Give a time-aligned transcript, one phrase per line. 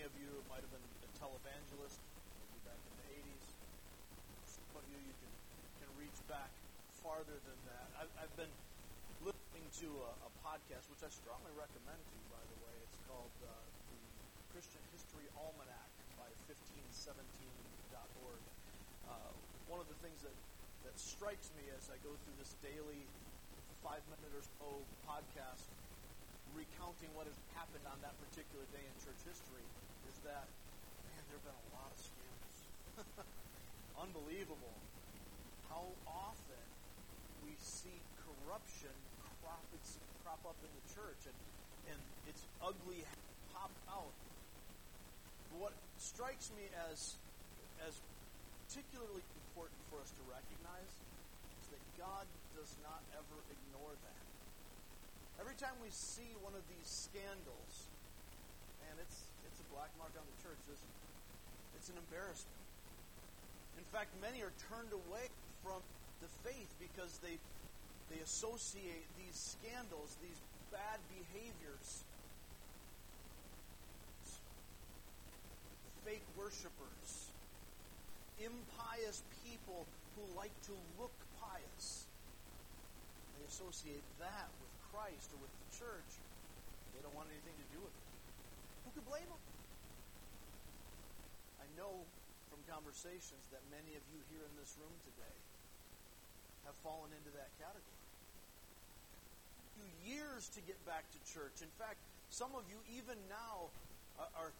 [0.00, 3.48] many of you might have been a televangelist, maybe back in the 80s.
[4.48, 5.28] Some of you, you can,
[5.76, 6.48] can reach back
[7.04, 7.84] farther than that.
[8.00, 8.48] I've, I've been
[9.20, 12.72] listening to a, a, podcast, which I strongly recommend to you, by the way.
[12.80, 13.52] It's called uh,
[13.92, 14.00] the
[14.56, 18.40] Christian History Almanac by 1517.org.
[19.04, 19.36] Uh,
[19.68, 20.32] one of the things that,
[20.88, 23.04] that strikes me as I go through this daily
[23.84, 25.68] five minute or so podcast
[26.56, 29.68] recounting what has happened on that particular day in church history
[30.08, 30.46] is that,
[31.04, 32.58] man, there have been a lot of scandals.
[34.04, 34.76] Unbelievable
[35.70, 36.66] how often
[37.46, 37.94] we see
[38.26, 38.90] corruption
[39.40, 39.62] crop,
[40.26, 41.38] crop up in the church and,
[41.94, 43.06] and it's ugly
[43.54, 44.12] pop out.
[45.54, 47.14] What strikes me as,
[47.86, 47.94] as
[48.66, 50.90] particularly important for us to recognize
[51.62, 52.26] is that God
[52.58, 54.24] does not ever ignore that.
[55.38, 57.86] Every time we see one of these scandals,
[58.82, 59.29] man, it's
[59.72, 60.98] black mark on the church, isn't it?
[61.78, 62.60] It's an embarrassment.
[63.78, 65.30] In fact, many are turned away
[65.64, 65.80] from
[66.20, 67.40] the faith because they
[68.10, 70.42] they associate these scandals, these
[70.74, 72.02] bad behaviors,
[76.02, 77.30] fake worshipers,
[78.42, 79.86] impious people
[80.18, 82.10] who like to look pious.
[83.38, 86.10] They associate that with Christ or with the church,
[86.90, 88.06] they don't want anything to do with it.
[88.84, 89.38] Who could blame them?
[91.76, 92.02] Know
[92.50, 95.38] from conversations that many of you here in this room today
[96.66, 98.00] have fallen into that category.
[99.78, 101.62] You years to get back to church.
[101.62, 101.96] In fact,
[102.28, 103.72] some of you even now
[104.36, 104.52] are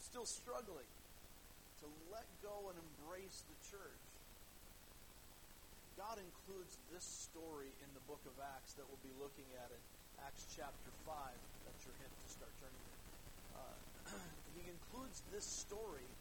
[0.00, 0.88] still struggling
[1.84, 4.04] to let go and embrace the church.
[6.00, 9.82] God includes this story in the book of Acts that we'll be looking at in
[10.24, 11.12] Acts chapter 5.
[11.68, 12.84] That's your hint to start turning.
[13.52, 14.16] Uh,
[14.56, 16.19] he includes this story to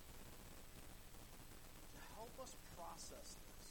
[2.19, 3.67] help us process this,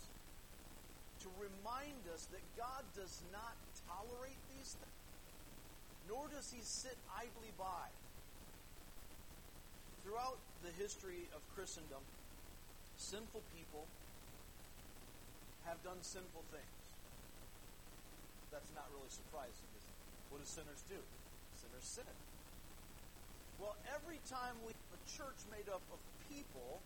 [1.21, 3.53] to remind us that God does not
[3.85, 5.05] tolerate these things,
[6.09, 7.93] nor does he sit idly by.
[10.01, 12.01] Throughout the history of Christendom,
[12.97, 13.85] sinful people
[15.69, 16.77] have done sinful things.
[18.49, 19.97] That's not really surprising, is it?
[20.33, 20.97] What do sinners do?
[21.61, 22.17] Sinners sin.
[23.61, 26.01] Well, every time we have a church made up of
[26.33, 26.81] people,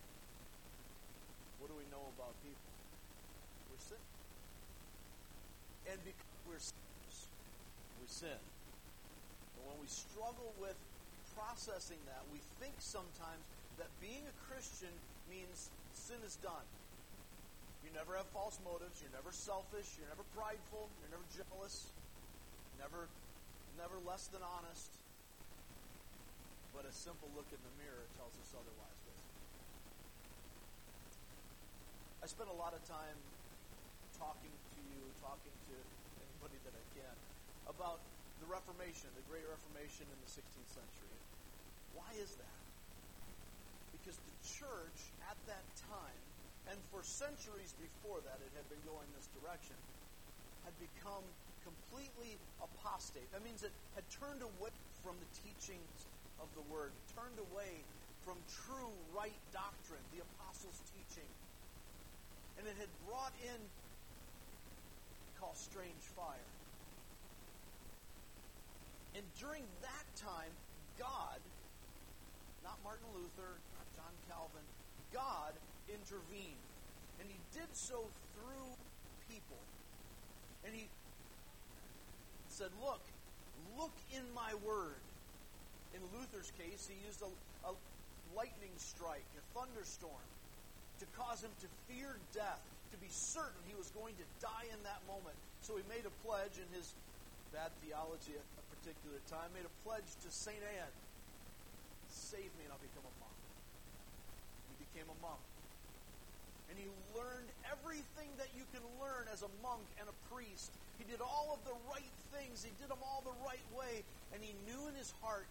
[1.63, 2.71] what do we know about people?
[3.71, 4.03] We're sin.
[5.87, 7.17] And because we're sinners,
[8.03, 8.41] we sin.
[9.55, 10.75] But when we struggle with
[11.39, 13.39] processing that, we think sometimes
[13.79, 14.91] that being a Christian
[15.31, 16.67] means sin is done.
[17.87, 18.99] You never have false motives.
[18.99, 19.87] You're never selfish.
[19.95, 20.91] You're never prideful.
[20.99, 21.87] You're never jealous.
[22.75, 23.07] Never,
[23.79, 24.91] never less than honest.
[26.75, 29.02] But a simple look in the mirror tells us otherwise.
[32.23, 33.19] I spend a lot of time
[34.15, 35.75] talking to you, talking to
[36.23, 37.15] anybody that I can,
[37.67, 37.99] about
[38.39, 41.19] the Reformation, the Great Reformation in the 16th century.
[41.91, 42.59] Why is that?
[43.91, 46.23] Because the church at that time
[46.71, 49.75] and for centuries before that, it had been going this direction,
[50.63, 51.27] had become
[51.67, 53.27] completely apostate.
[53.35, 54.71] That means it had turned away
[55.03, 56.07] from the teachings
[56.39, 57.83] of the Word, turned away
[58.23, 61.27] from true right doctrine, the apostles' teaching.
[62.63, 63.59] And it had brought in
[65.37, 66.47] called strange fire.
[69.19, 70.55] And during that time,
[70.97, 71.43] God,
[72.63, 74.63] not Martin Luther, not John Calvin,
[75.11, 75.51] God
[75.91, 76.63] intervened.
[77.19, 78.71] And he did so through
[79.27, 79.59] people.
[80.63, 80.87] And he
[82.47, 83.03] said, Look,
[83.77, 85.03] look in my word.
[85.93, 87.75] In Luther's case, he used a, a
[88.33, 90.31] lightning strike, a thunderstorm,
[91.03, 92.63] to cause him to fear death,
[92.95, 95.35] to be certain he was going to die in that moment.
[95.59, 96.95] So he made a pledge in his
[97.51, 100.63] bad theology at a particular time, made a pledge to St.
[100.63, 100.95] Anne
[102.13, 103.37] save me and I'll become a monk.
[104.69, 105.41] He became a monk
[106.73, 110.73] and he learned everything that you can learn as a monk and a priest.
[110.97, 114.01] He did all of the right things, he did them all the right way,
[114.33, 115.45] and he knew in his heart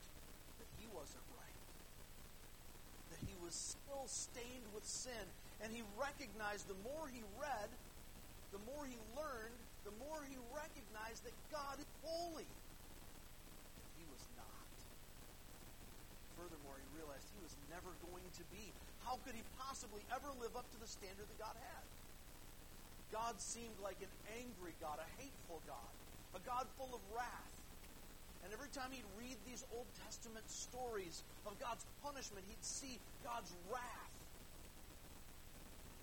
[0.58, 1.62] that he wasn't right.
[3.14, 5.30] That he was still stained with sin.
[5.62, 7.70] And he recognized the more he read,
[8.50, 12.50] the more he learned, the more he recognized that God is holy.
[13.98, 14.70] He was not.
[16.34, 18.74] Furthermore, he realized he was never going to be
[19.06, 21.84] how could he possibly ever live up to the standard that God had?
[23.10, 25.92] God seemed like an angry God, a hateful God,
[26.32, 27.52] a God full of wrath.
[28.42, 33.52] And every time he'd read these Old Testament stories of God's punishment, he'd see God's
[33.70, 34.11] wrath.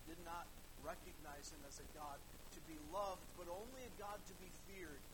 [0.09, 0.49] Did not
[0.81, 2.17] recognize him as a God
[2.57, 5.05] to be loved, but only a God to be feared.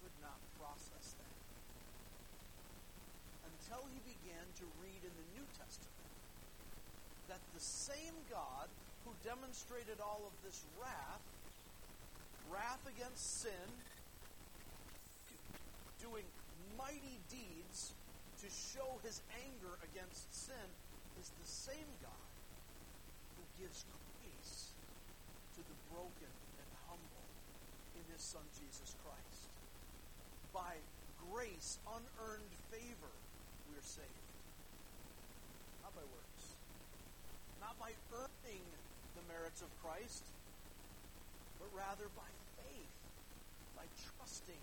[0.00, 1.36] Could not process that.
[3.52, 6.08] Until he began to read in the New Testament
[7.28, 8.72] that the same God
[9.04, 11.24] who demonstrated all of this wrath,
[12.48, 13.68] wrath against sin,
[16.00, 16.24] doing
[16.80, 17.92] mighty deeds
[18.40, 20.68] to show his anger against sin,
[21.20, 22.25] is the same God
[23.60, 24.72] gives grace
[25.56, 27.28] to the broken and humble
[27.96, 29.48] in his Son Jesus Christ.
[30.52, 30.76] By
[31.32, 33.12] grace, unearned favor,
[33.68, 34.28] we are saved.
[35.82, 36.44] Not by works.
[37.60, 38.64] Not by earning
[39.16, 40.24] the merits of Christ,
[41.56, 42.28] but rather by
[42.60, 42.96] faith,
[43.72, 44.60] by trusting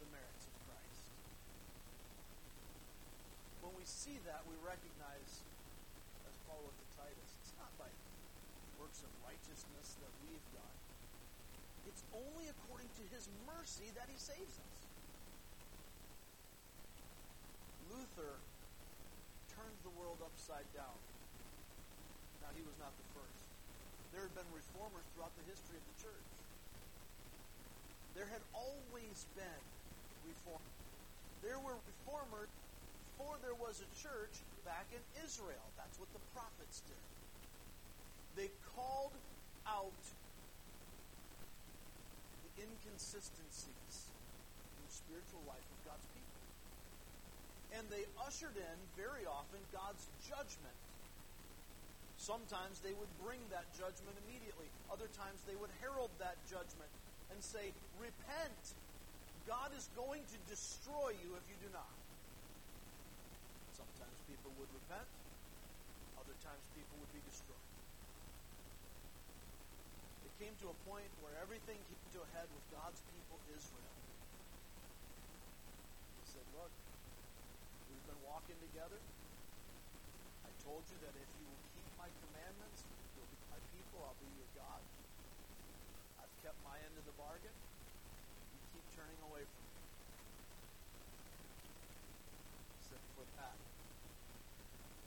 [0.00, 1.04] the merits of Christ.
[3.60, 5.44] When we see that, we recognize,
[6.24, 7.88] as Paul wrote to Titus, it's not by
[8.86, 10.76] works of righteousness that we've done.
[11.90, 14.78] It's only according to his mercy that he saves us.
[17.90, 18.38] Luther
[19.50, 20.94] turned the world upside down.
[22.46, 23.42] Now, he was not the first.
[24.14, 26.30] There had been reformers throughout the history of the church.
[28.14, 29.62] There had always been
[30.30, 30.78] reformers.
[31.42, 32.54] There were reformers
[33.18, 35.66] before there was a church back in Israel.
[35.74, 37.15] That's what the prophets did.
[38.36, 39.16] They called
[39.64, 40.02] out
[42.44, 43.96] the inconsistencies
[44.76, 46.40] in the spiritual life of God's people.
[47.80, 50.78] And they ushered in, very often, God's judgment.
[52.20, 54.68] Sometimes they would bring that judgment immediately.
[54.92, 56.92] Other times they would herald that judgment
[57.32, 58.64] and say, Repent.
[59.46, 61.94] God is going to destroy you if you do not.
[63.78, 65.06] Sometimes people would repent,
[66.18, 67.70] other times people would be destroyed.
[70.26, 73.98] It came to a point where everything came to a head with God's people, Israel.
[76.22, 76.70] He said, Look,
[77.90, 79.02] we've been walking together.
[80.46, 82.86] I told you that if you will keep my commandments,
[83.18, 84.82] you'll be my people, I'll be your God.
[86.22, 87.56] I've kept my end of the bargain.
[88.54, 89.74] You keep turning away from me.
[92.70, 93.58] He said, For that,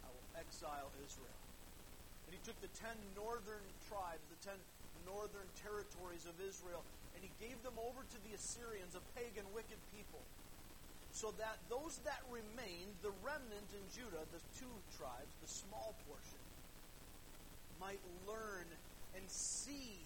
[0.04, 1.49] I will exile Israel.
[2.30, 4.62] And he took the ten northern tribes, the ten
[5.02, 6.86] northern territories of Israel,
[7.18, 10.22] and he gave them over to the Assyrians, a pagan, wicked people,
[11.10, 16.38] so that those that remained, the remnant in Judah, the two tribes, the small portion,
[17.82, 17.98] might
[18.30, 18.70] learn
[19.18, 19.98] and see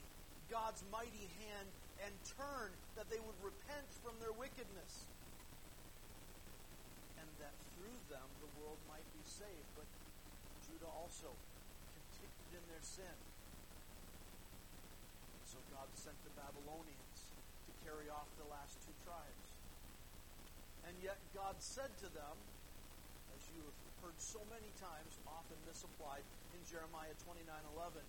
[0.47, 1.67] God's mighty hand
[2.07, 5.11] and turn, that they would repent from their wickedness.
[7.19, 9.69] And that through them the world might be saved.
[9.75, 9.91] But
[10.71, 11.35] Judah also
[12.23, 13.17] continued in their sin.
[15.45, 17.19] So God sent the Babylonians
[17.67, 19.47] to carry off the last two tribes.
[20.87, 22.35] And yet God said to them,
[23.37, 28.01] as you have heard so many times, often misapplied in Jeremiah 29 11,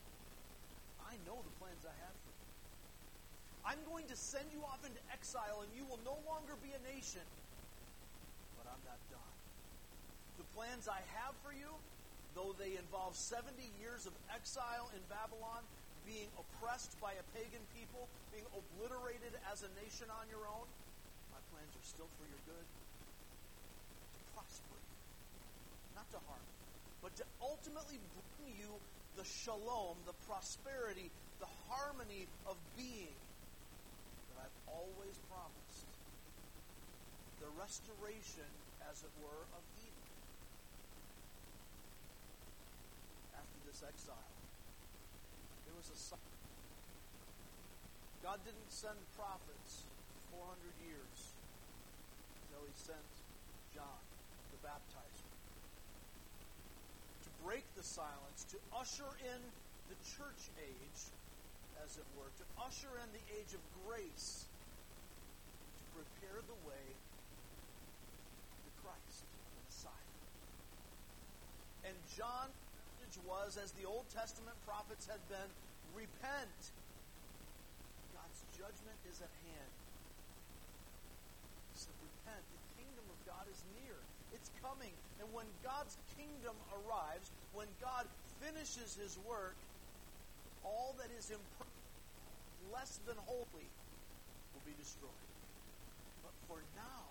[1.04, 2.44] I know the plans I have for you.
[3.64, 6.82] I'm going to send you off into exile, and you will no longer be a
[6.84, 7.24] nation.
[8.60, 9.34] But I'm not done.
[10.36, 11.72] The plans I have for you,
[12.34, 15.62] though they involve 70 years of exile in Babylon,
[16.04, 20.68] being oppressed by a pagan people, being obliterated as a nation on your own,
[21.32, 22.66] my plans are still for your good.
[22.66, 24.96] To prosper you,
[25.96, 26.60] not to harm you,
[27.00, 28.70] but to ultimately bring you
[29.16, 33.14] the shalom, the prosperity, the harmony of being
[34.34, 35.86] that I've always promised.
[37.38, 38.48] The restoration,
[38.90, 40.06] as it were, of Eden.
[43.38, 44.30] After this exile,
[45.66, 46.30] there was a sign.
[48.22, 49.90] God didn't send prophets
[50.30, 50.46] 400
[50.86, 51.34] years
[52.46, 53.10] until he sent
[53.74, 53.98] John,
[54.54, 55.26] the baptizer,
[57.26, 59.40] to break the silence, to usher in
[59.90, 61.10] the church age,
[61.82, 64.46] as it were, to usher in the age of grace,
[65.82, 70.14] to prepare the way to Christ, the Messiah.
[71.90, 72.54] And John's
[73.14, 75.50] message was, as the Old Testament prophets had been,
[75.94, 76.60] repent.
[78.14, 79.72] God's judgment is at hand.
[81.72, 82.42] He said, repent.
[82.42, 83.94] The kingdom of God is near.
[84.32, 84.94] It's coming.
[85.20, 88.06] And when God's kingdom arrives, when God
[88.42, 89.54] finishes his work,
[90.64, 91.70] all that is imperfect,
[92.72, 93.68] less than holy,
[94.54, 95.28] will be destroyed.
[96.24, 97.06] But For now,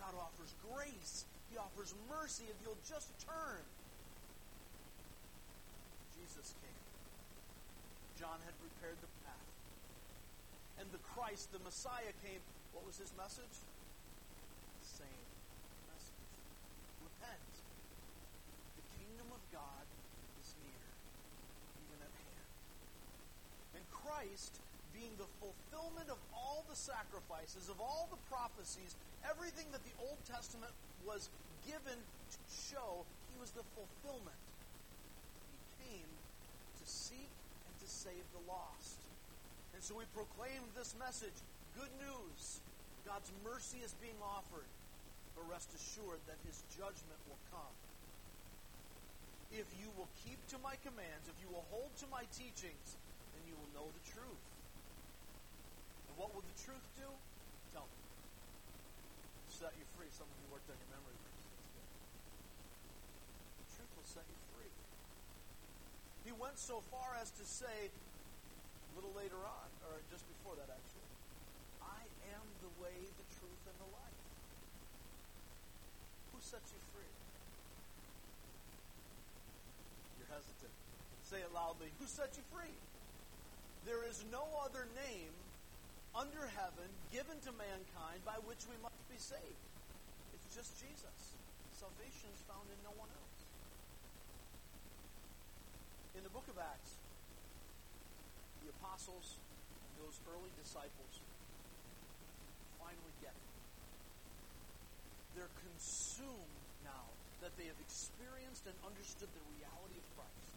[0.00, 1.24] God offers grace.
[1.50, 3.62] He offers mercy if you'll just turn.
[6.26, 6.82] Jesus came.
[8.18, 9.50] John had prepared the path.
[10.82, 12.42] And the Christ, the Messiah, came.
[12.74, 13.62] What was his message?
[14.82, 15.22] Same
[15.86, 16.34] message.
[16.98, 17.54] Repent.
[18.74, 19.86] The kingdom of God
[20.42, 20.86] is near,
[21.86, 22.50] even at hand.
[23.78, 24.58] And Christ
[24.90, 30.18] being the fulfillment of all the sacrifices, of all the prophecies, everything that the Old
[30.26, 30.74] Testament
[31.06, 31.30] was
[31.62, 34.42] given to show, he was the fulfillment.
[36.86, 37.30] Seek
[37.66, 39.00] and to save the lost.
[39.74, 41.36] And so we proclaim this message
[41.76, 42.62] good news.
[43.04, 44.70] God's mercy is being offered,
[45.36, 47.74] but rest assured that his judgment will come.
[49.52, 52.96] If you will keep to my commands, if you will hold to my teachings,
[53.34, 54.46] then you will know the truth
[56.08, 57.08] And what will the truth do?
[57.74, 58.00] Tell me.
[59.50, 60.08] Set you free.
[60.12, 61.16] Some of you worked on your memory.
[63.60, 64.45] The truth will set you free.
[66.26, 70.66] He went so far as to say, a little later on, or just before that
[70.66, 71.06] actually,
[71.78, 72.02] I
[72.34, 74.20] am the way, the truth, and the life.
[76.34, 77.14] Who sets you free?
[80.18, 80.74] You're hesitant.
[81.30, 81.94] Say it loudly.
[82.02, 82.74] Who set you free?
[83.86, 85.30] There is no other name
[86.10, 89.62] under heaven given to mankind by which we must be saved.
[90.34, 91.38] It's just Jesus.
[91.78, 93.25] Salvation is found in no one else.
[96.16, 96.96] In the book of Acts,
[98.64, 101.20] the apostles and those early disciples
[102.80, 103.48] finally get it.
[105.36, 106.56] They're consumed
[106.88, 107.12] now
[107.44, 110.56] that they have experienced and understood the reality of Christ.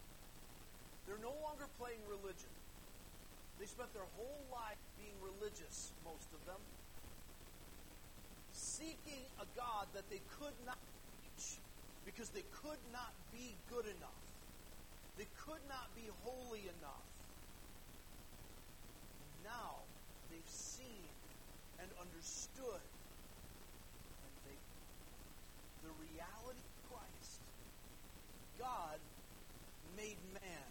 [1.04, 2.54] They're no longer playing religion.
[3.60, 6.64] They spent their whole life being religious, most of them,
[8.56, 10.80] seeking a God that they could not
[11.20, 11.60] reach
[12.08, 14.29] because they could not be good enough.
[15.20, 17.08] They could not be holy enough.
[19.44, 19.84] Now
[20.32, 21.12] they've seen
[21.84, 22.80] and understood
[24.24, 24.56] and they
[25.84, 27.40] the reality of Christ.
[28.64, 28.96] God
[30.00, 30.68] made man.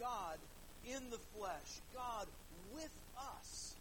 [0.00, 0.40] God
[0.88, 2.24] in the flesh, God
[2.72, 2.96] with
[3.36, 3.76] us,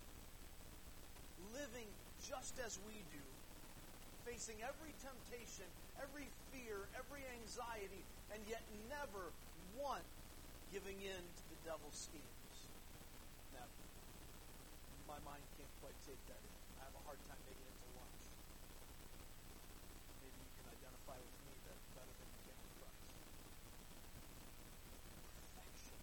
[1.55, 1.87] living
[2.27, 3.23] just as we do,
[4.27, 5.63] facing every temptation,
[6.03, 8.03] every fear, every anxiety,
[8.35, 8.59] and yet
[8.91, 9.31] never
[9.77, 10.05] once
[10.71, 12.55] giving in to the devil's schemes.
[13.53, 13.81] Never.
[15.09, 16.53] My mind can't quite take that in.
[16.77, 18.23] I have a hard time making it to lunch.
[20.21, 23.01] Maybe you can identify with me that better than you can with Christ.
[25.57, 25.99] Perfection.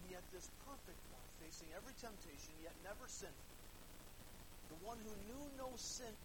[0.00, 3.48] And yet this perfect one, facing every temptation, yet never sinning,
[4.72, 6.16] the one who knew no sin,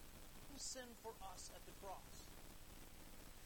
[0.48, 2.27] who sinned for us at the cross.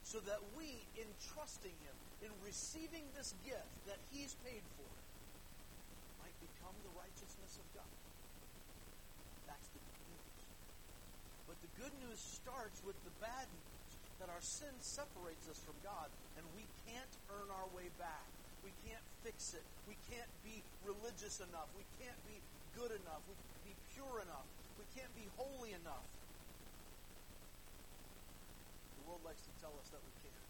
[0.04, 0.68] So that we,
[1.00, 4.92] in trusting him, in receiving this gift that he's paid for,
[6.20, 7.96] might become the righteousness of God.
[9.48, 10.38] That's the good news.
[11.48, 15.74] But the good news starts with the bad news that our sin separates us from
[15.82, 18.28] God, and we can't earn our way back.
[18.62, 19.66] We can't fix it.
[19.90, 21.74] We can't be religious enough.
[21.74, 22.38] We can't be
[22.78, 23.26] good enough.
[23.26, 24.46] We can't be pure enough.
[24.78, 26.06] We can't be holy enough.
[29.02, 30.46] The world likes to tell us that we can.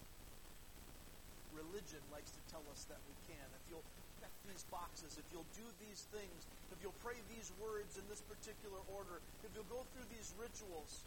[1.56, 3.48] Religion likes to tell us that we can.
[3.56, 3.88] If you'll
[4.20, 8.20] check these boxes, if you'll do these things, if you'll pray these words in this
[8.28, 11.00] particular order, if you'll go through these rituals,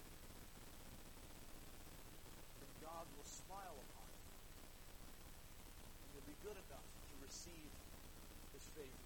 [2.65, 4.25] then God will smile upon you.
[6.01, 7.69] And you'll be good enough to receive
[8.57, 9.05] his favor.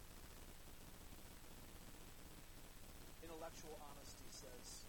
[3.19, 4.88] Intellectual honesty says.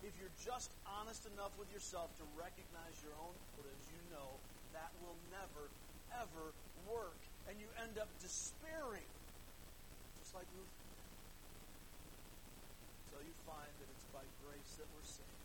[0.00, 4.40] If you're just honest enough with yourself to recognize your own motives, you know
[4.72, 5.68] that will never,
[6.16, 6.56] ever
[6.88, 7.20] work.
[7.48, 9.10] And you end up despairing,
[10.24, 10.88] just like Luther.
[13.04, 15.44] Until you find that it's by grace that we're saved.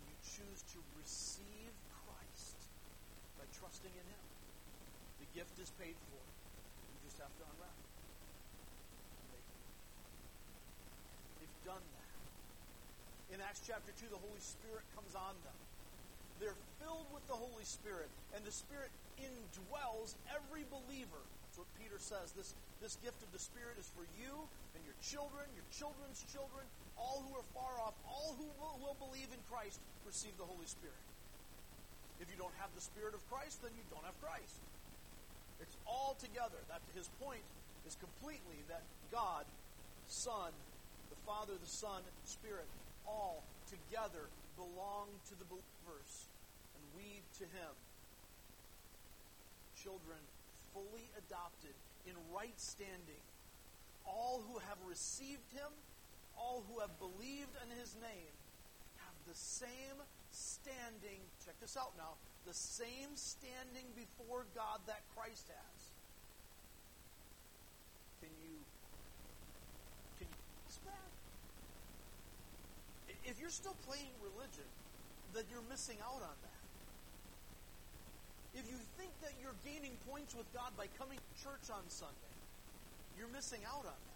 [0.00, 1.74] And you choose to receive
[2.08, 2.56] Christ
[3.36, 4.24] by trusting in Him.
[5.20, 6.22] The gift is paid for.
[6.88, 7.92] You just have to unwrap it.
[11.42, 12.03] They've done that.
[13.34, 15.58] In Acts chapter 2, the Holy Spirit comes on them.
[16.38, 21.18] They're filled with the Holy Spirit, and the Spirit indwells every believer.
[21.42, 22.30] That's what Peter says.
[22.38, 24.46] This, this gift of the Spirit is for you
[24.78, 26.62] and your children, your children's children,
[26.94, 30.70] all who are far off, all who will, will believe in Christ receive the Holy
[30.70, 31.02] Spirit.
[32.22, 34.62] If you don't have the Spirit of Christ, then you don't have Christ.
[35.58, 36.62] It's all together.
[36.70, 37.42] That his point
[37.82, 39.42] is completely that God
[40.06, 40.54] Son,
[41.10, 42.70] the Father, the Son, Spirit,
[43.06, 46.10] all together belong to the believers,
[46.76, 47.74] and we to Him.
[49.82, 50.18] Children
[50.72, 51.74] fully adopted
[52.06, 53.22] in right standing,
[54.06, 55.70] all who have received Him,
[56.36, 58.34] all who have believed in His name,
[59.04, 59.98] have the same
[60.30, 61.20] standing.
[61.44, 65.80] Check this out now the same standing before God that Christ has.
[68.20, 68.60] Can you
[70.18, 71.13] can you?
[73.24, 74.68] If you're still playing religion,
[75.32, 76.62] then you're missing out on that.
[78.54, 82.34] If you think that you're gaining points with God by coming to church on Sunday,
[83.18, 84.14] you're missing out on that.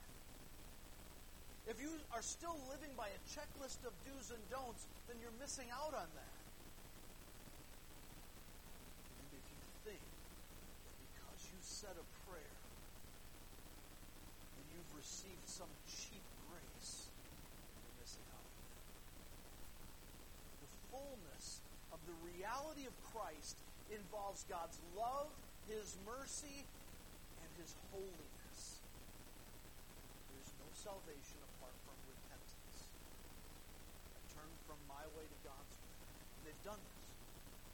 [1.68, 5.68] If you are still living by a checklist of do's and don'ts, then you're missing
[5.68, 6.36] out on that.
[9.20, 12.56] And if you think that because you said a prayer
[14.56, 17.12] and you've received some cheap grace,
[17.84, 18.48] you're missing out.
[20.64, 21.60] The fullness
[21.92, 23.58] of the reality of Christ
[23.90, 25.26] involves God's love,
[25.66, 26.62] His mercy,
[27.42, 28.78] and His holiness.
[30.30, 32.78] There's no salvation apart from repentance.
[34.14, 35.98] I turn from my way to God's way.
[36.14, 37.02] And they've done this.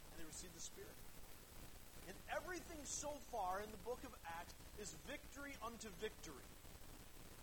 [0.09, 0.97] And they received the Spirit.
[2.09, 6.49] And everything so far in the book of Acts is victory unto victory.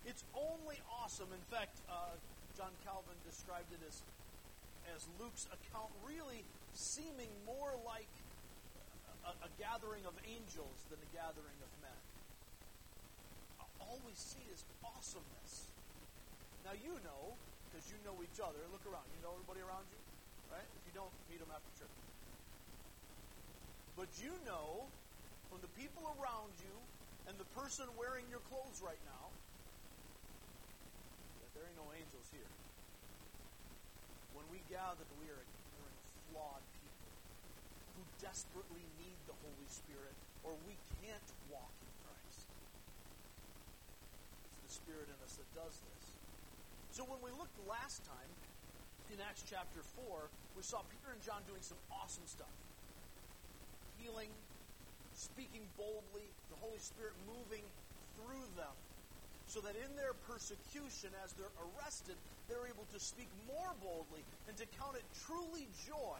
[0.03, 1.31] It's only awesome.
[1.31, 2.19] In fact, uh,
[2.59, 4.03] John Calvin described it as,
[4.91, 6.43] as Luke's account really
[6.73, 8.09] seeming more like
[9.25, 11.99] a, a gathering of angels than a gathering of men.
[13.79, 15.69] All we see is awesomeness.
[16.65, 17.35] Now, you know,
[17.69, 19.05] because you know each other, look around.
[19.13, 20.01] You know everybody around you,
[20.49, 20.65] right?
[20.65, 21.97] If you don't, meet them after church.
[23.93, 24.89] But you know
[25.53, 26.73] from the people around you
[27.29, 29.29] and the person wearing your clothes right now
[31.37, 32.49] that there ain't no angels here.
[34.33, 35.37] When we gather, we are
[35.77, 35.93] we're
[36.33, 36.65] flawed
[38.23, 40.15] desperately need the Holy Spirit,
[40.47, 42.47] or we can't walk in Christ.
[44.47, 46.03] It's the Spirit in us that does this.
[46.95, 48.31] So when we looked last time
[49.11, 52.49] in Acts chapter 4, we saw Peter and John doing some awesome stuff
[54.03, 54.29] healing,
[55.15, 57.63] speaking boldly, the Holy Spirit moving
[58.19, 58.75] through them.
[59.47, 62.15] So that in their persecution, as they're arrested,
[62.49, 66.19] they're able to speak more boldly and to count it truly joy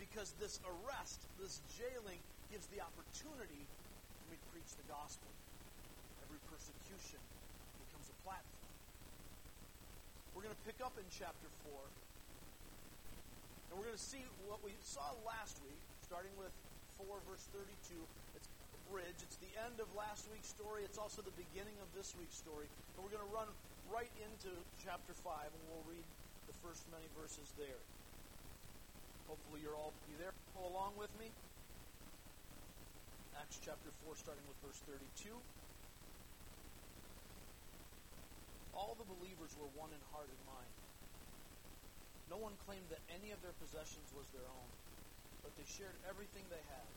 [0.00, 3.62] because this arrest, this jailing, gives the opportunity
[4.16, 5.28] for me to preach the gospel.
[6.24, 7.20] Every persecution
[7.84, 8.72] becomes a platform.
[10.32, 14.72] We're going to pick up in chapter 4, and we're going to see what we
[14.80, 16.50] saw last week, starting with
[16.96, 17.68] 4, verse 32.
[18.34, 19.20] It's a bridge.
[19.20, 20.82] It's the end of last week's story.
[20.82, 22.66] It's also the beginning of this week's story.
[22.96, 23.52] And we're going to run
[23.92, 26.06] right into chapter 5, and we'll read
[26.48, 27.78] the first many verses there.
[29.30, 30.34] Hopefully you're all be there.
[30.58, 31.30] Follow along with me.
[33.38, 35.30] Acts chapter 4, starting with verse 32.
[38.74, 40.74] All the believers were one in heart and mind.
[42.26, 44.70] No one claimed that any of their possessions was their own
[45.42, 46.88] but they shared everything they had.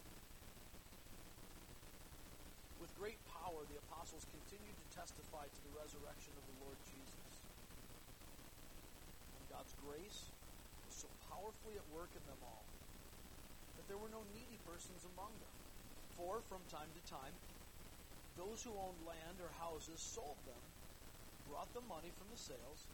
[2.79, 7.31] With great power, the apostles continued to testify to the resurrection of the Lord Jesus.
[9.39, 10.32] And God's grace
[11.43, 12.63] powerfully at work in them all
[13.75, 15.55] that there were no needy persons among them.
[16.15, 17.35] For from time to time,
[18.39, 20.63] those who owned land or houses sold them,
[21.51, 22.87] brought the money from the sales,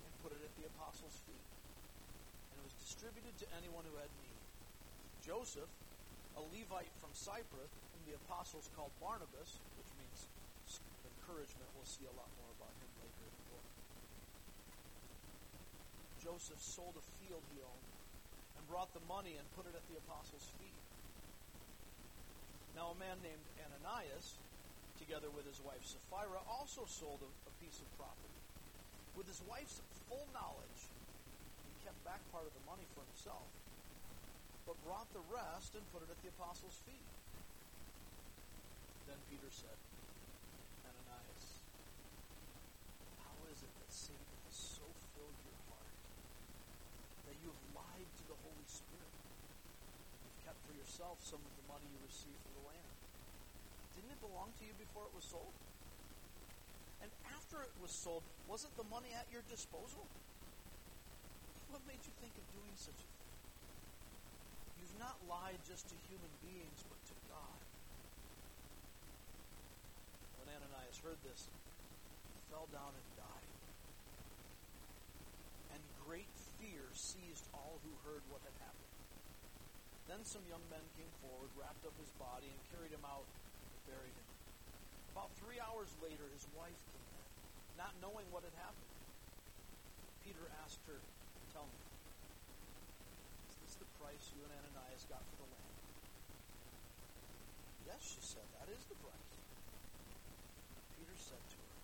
[0.00, 1.44] and put it at the apostles' feet.
[2.48, 4.40] And it was distributed to anyone who had need.
[5.20, 5.68] Joseph,
[6.32, 10.32] a Levite from Cyprus, whom the apostles called Barnabas, which means
[11.04, 11.68] encouragement.
[11.76, 13.66] We'll see a lot more about him later in the book.
[16.26, 17.90] Joseph sold a field he owned
[18.58, 20.82] and brought the money and put it at the apostles' feet.
[22.74, 24.42] Now, a man named Ananias,
[24.98, 28.42] together with his wife Sapphira, also sold a, a piece of property.
[29.14, 29.78] With his wife's
[30.10, 30.90] full knowledge,
[31.70, 33.54] he kept back part of the money for himself
[34.66, 37.06] but brought the rest and put it at the apostles' feet.
[39.06, 39.78] Then Peter said,
[40.82, 41.62] Ananias,
[43.22, 45.94] how is it that Satan has so filled your heart
[47.30, 49.14] that you have lied to the Holy Spirit?
[50.26, 52.92] You've kept for yourself some of the money you received for the land.
[53.92, 55.52] Didn't it belong to you before it was sold?
[57.04, 60.08] And after it was sold, wasn't the money at your disposal?
[61.68, 63.36] What made you think of doing such a thing?
[64.80, 67.60] You've not lied just to human beings, but to God.
[70.40, 73.52] When Ananias heard this, he fell down and died.
[75.76, 78.85] And great fear seized all who heard what had happened.
[80.06, 83.78] Then some young men came forward, wrapped up his body, and carried him out and
[83.90, 84.28] buried him.
[85.10, 87.26] About three hours later, his wife came in,
[87.74, 88.92] not knowing what had happened.
[90.22, 90.98] Peter asked her,
[91.50, 91.82] Tell me,
[93.50, 95.74] is this the price you and Ananias got for the land?
[97.90, 99.34] Yes, she said, that is the price.
[100.94, 101.74] Peter said to her,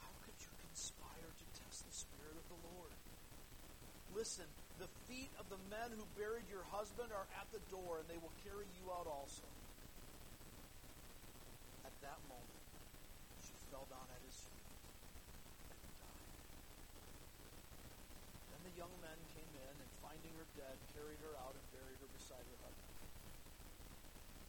[0.00, 2.96] How could you conspire to test the Spirit of the Lord?
[4.16, 8.08] Listen, the feet of the men who buried your husband are at the door, and
[8.08, 9.48] they will carry you out also.
[11.84, 12.60] At that moment,
[13.40, 14.72] she fell down at his feet
[15.80, 16.28] and died.
[18.52, 22.00] Then the young men came in, and finding her dead, carried her out and buried
[22.02, 23.00] her beside her husband.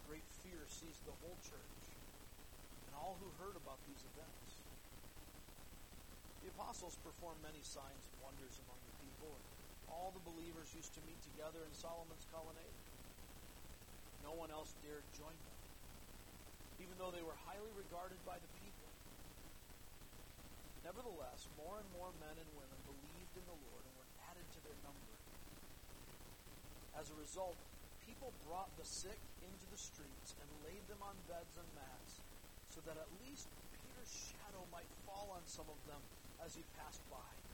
[0.08, 1.84] Great fear seized the whole church
[2.88, 4.64] and all who heard about these events.
[6.44, 9.36] The apostles performed many signs and wonders among the people,
[9.92, 12.78] all the believers used to meet together in Solomon's colonnade.
[14.24, 15.60] No one else dared join them,
[16.84, 18.90] even though they were highly regarded by the people.
[20.84, 24.60] Nevertheless, more and more men and women believed in the Lord and were added to
[24.64, 25.12] their number.
[26.96, 27.60] As a result,
[28.08, 32.24] people brought the sick into the streets and laid them on beds and mats,
[32.72, 36.00] so that at least Peter's shadow might fall on some of them
[36.40, 37.47] as he passed by.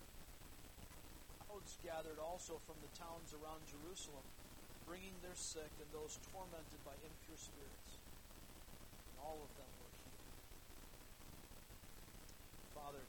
[1.54, 4.26] Crowds gathered also from the towns around Jerusalem,
[4.90, 7.94] bringing their sick and those tormented by impure spirits.
[9.14, 10.34] And all of them were healed.
[12.74, 13.06] Father,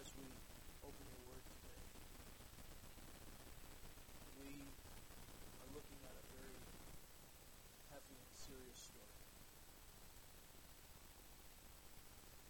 [0.00, 0.24] as we
[0.80, 1.84] open your word today,
[4.40, 4.72] we
[5.60, 6.64] are looking at a very
[7.92, 9.20] heavy and serious story.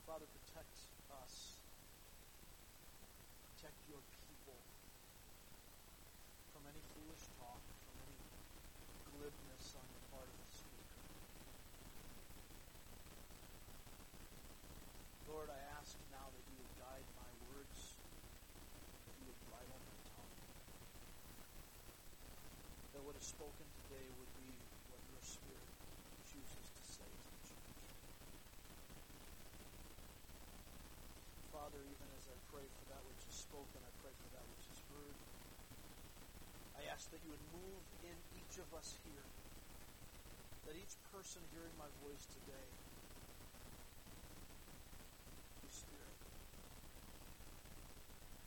[0.07, 0.87] Father, protect
[1.19, 1.59] us.
[3.59, 4.23] Protect your people
[6.63, 7.59] from any foolish talk,
[7.91, 8.19] from any
[9.33, 11.01] glibness on the part of the speaker.
[15.25, 17.97] Lord, I ask now that you would guide my words,
[19.09, 20.37] that you would bridle my tongue,
[22.93, 24.53] that what is spoken today would be
[24.93, 25.73] what your Spirit
[26.29, 27.97] chooses to say to the church.
[31.49, 34.69] Father, even as I pray for that which is spoken, I pray for that which
[34.69, 35.32] is heard.
[36.83, 39.27] I ask that you would move in each of us here,
[40.67, 42.69] that each person hearing my voice today
[45.63, 46.19] be Spirit.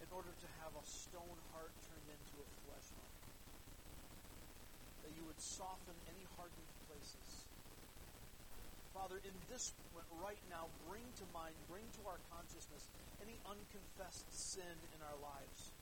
[0.04, 3.15] In order to have a stone heart turned into a flesh heart,
[5.08, 7.48] that you would soften any hardened places.
[8.91, 12.84] Father, in this moment right now, bring to mind, bring to our consciousness
[13.24, 15.75] any unconfessed sin in our lives.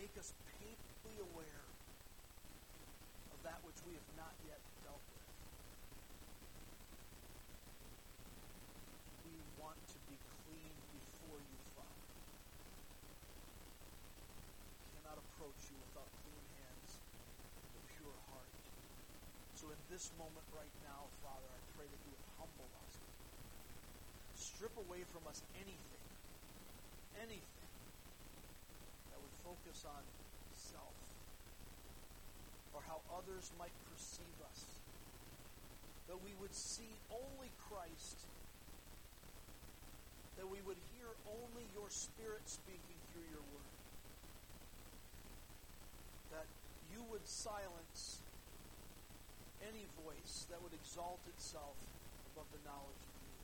[0.00, 1.60] Make us painfully aware
[3.36, 5.28] of that which we have not yet dealt with.
[9.28, 12.08] We want to be clean before you, Father.
[14.72, 16.90] We cannot approach you without clean hands
[17.60, 18.56] and a pure heart.
[19.60, 22.96] So in this moment right now, Father, I pray that you would humble us.
[24.32, 26.08] Strip away from us anything,
[27.20, 27.59] anything
[29.20, 30.02] would focus on
[30.52, 30.96] self
[32.74, 34.60] or how others might perceive us.
[36.08, 38.26] That we would see only Christ.
[40.36, 43.74] That we would hear only your Spirit speaking through your word.
[46.34, 46.46] That
[46.90, 48.22] you would silence
[49.60, 51.76] any voice that would exalt itself
[52.32, 53.36] above the knowledge of you.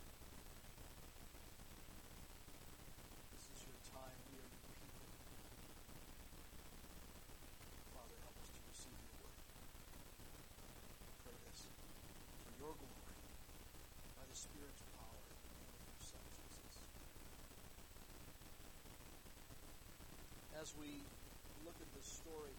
[3.37, 4.17] This is your time.
[4.33, 5.07] We are your people.
[7.93, 9.39] Father, help us to receive your word.
[11.21, 11.69] Pray this
[12.43, 13.21] for your glory,
[14.17, 16.87] by the Spirit's power, in the name of your Son, Jesus.
[20.67, 20.99] As we
[21.63, 22.51] look at this story,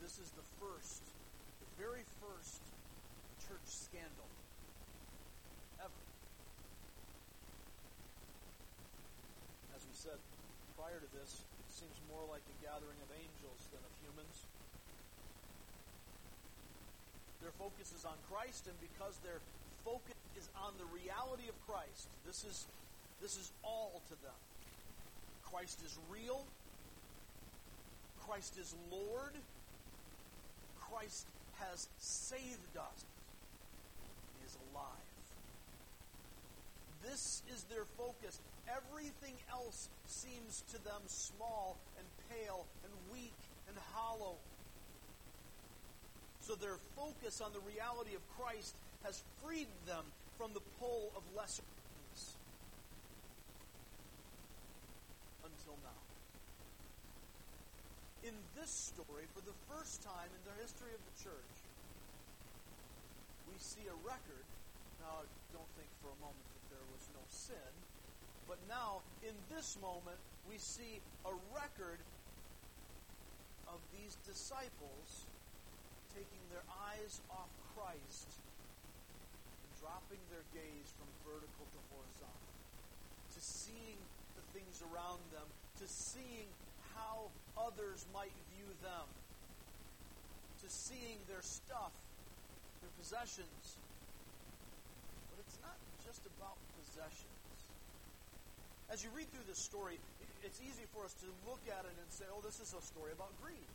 [0.00, 1.04] this is the first,
[1.60, 2.64] the very first
[3.44, 4.32] church scandal
[5.76, 6.00] ever.
[9.76, 10.16] As we said
[10.72, 14.48] prior to this, it seems more like a gathering of angels than of humans.
[17.44, 19.44] Their focus is on Christ, and because their
[19.84, 22.64] focus is on the reality of Christ, this is
[23.20, 24.40] this is all to them.
[25.52, 26.44] Christ is real.
[28.26, 29.34] Christ is Lord.
[30.80, 31.26] Christ
[31.58, 33.04] has saved us.
[34.38, 35.10] He is alive.
[37.02, 38.40] This is their focus.
[38.68, 43.34] Everything else seems to them small and pale and weak
[43.68, 44.36] and hollow.
[46.40, 50.04] So their focus on the reality of Christ has freed them
[50.36, 52.34] from the pull of lesser things.
[55.44, 56.00] Until now.
[58.20, 61.56] In this story, for the first time in the history of the church,
[63.48, 64.44] we see a record.
[65.00, 65.24] Now,
[65.56, 67.72] don't think for a moment that there was no sin,
[68.44, 71.96] but now, in this moment, we see a record
[73.72, 75.24] of these disciples
[76.12, 82.52] taking their eyes off Christ and dropping their gaze from vertical to horizontal,
[83.32, 83.96] to seeing
[84.36, 85.48] the things around them,
[85.80, 86.52] to seeing
[86.96, 89.06] how others might view them,
[90.62, 91.92] to seeing their stuff,
[92.84, 93.78] their possessions.
[95.32, 97.40] But it's not just about possessions.
[98.90, 100.02] As you read through this story,
[100.42, 103.14] it's easy for us to look at it and say, oh, this is a story
[103.14, 103.70] about greed.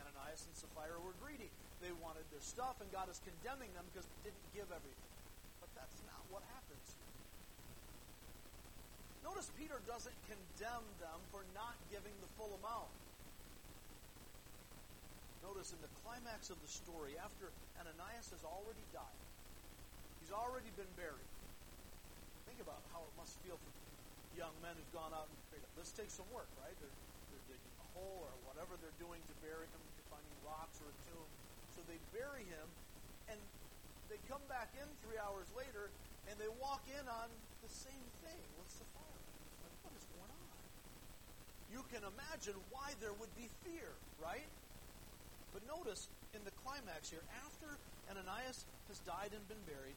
[0.00, 1.52] Ananias and Sapphira were greedy.
[1.84, 5.12] They wanted their stuff, and God is condemning them because they didn't give everything.
[5.60, 7.03] But that's not what happens here.
[9.24, 12.92] Notice Peter doesn't condemn them for not giving the full amount.
[15.40, 17.48] Notice in the climax of the story, after
[17.80, 19.20] Ananias has already died,
[20.20, 21.32] he's already been buried.
[22.44, 23.72] Think about how it must feel for
[24.36, 25.64] young men who've gone out and prayed.
[25.72, 26.76] This takes some work, right?
[26.84, 26.96] They're,
[27.32, 29.82] they're digging a hole or whatever they're doing to bury him,
[30.12, 31.28] finding rocks or a tomb.
[31.72, 32.66] So they bury him,
[33.32, 33.38] and
[34.12, 35.88] they come back in three hours later,
[36.30, 37.28] and they walk in on
[37.60, 38.40] the same thing.
[38.56, 39.22] What's the fire?
[39.64, 40.54] Like, what is going on?
[41.72, 44.48] You can imagine why there would be fear, right?
[45.52, 47.78] But notice in the climax here, after
[48.10, 49.96] Ananias has died and been buried,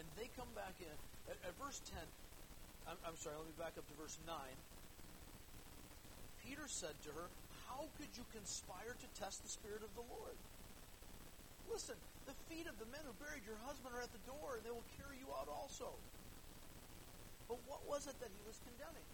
[0.00, 0.96] and they come back in,
[1.30, 2.00] at, at verse 10,
[2.88, 4.34] I'm, I'm sorry, let me back up to verse 9.
[6.44, 7.28] Peter said to her,
[7.68, 10.36] How could you conspire to test the Spirit of the Lord?
[11.72, 14.62] Listen, the feet of the men who buried your husband are at the door, and
[14.64, 15.92] they will carry you out also.
[17.48, 19.08] But what was it that he was condemning?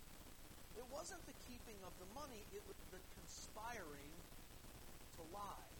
[0.79, 4.15] It wasn't the keeping of the money, it was the conspiring
[5.19, 5.71] to lie.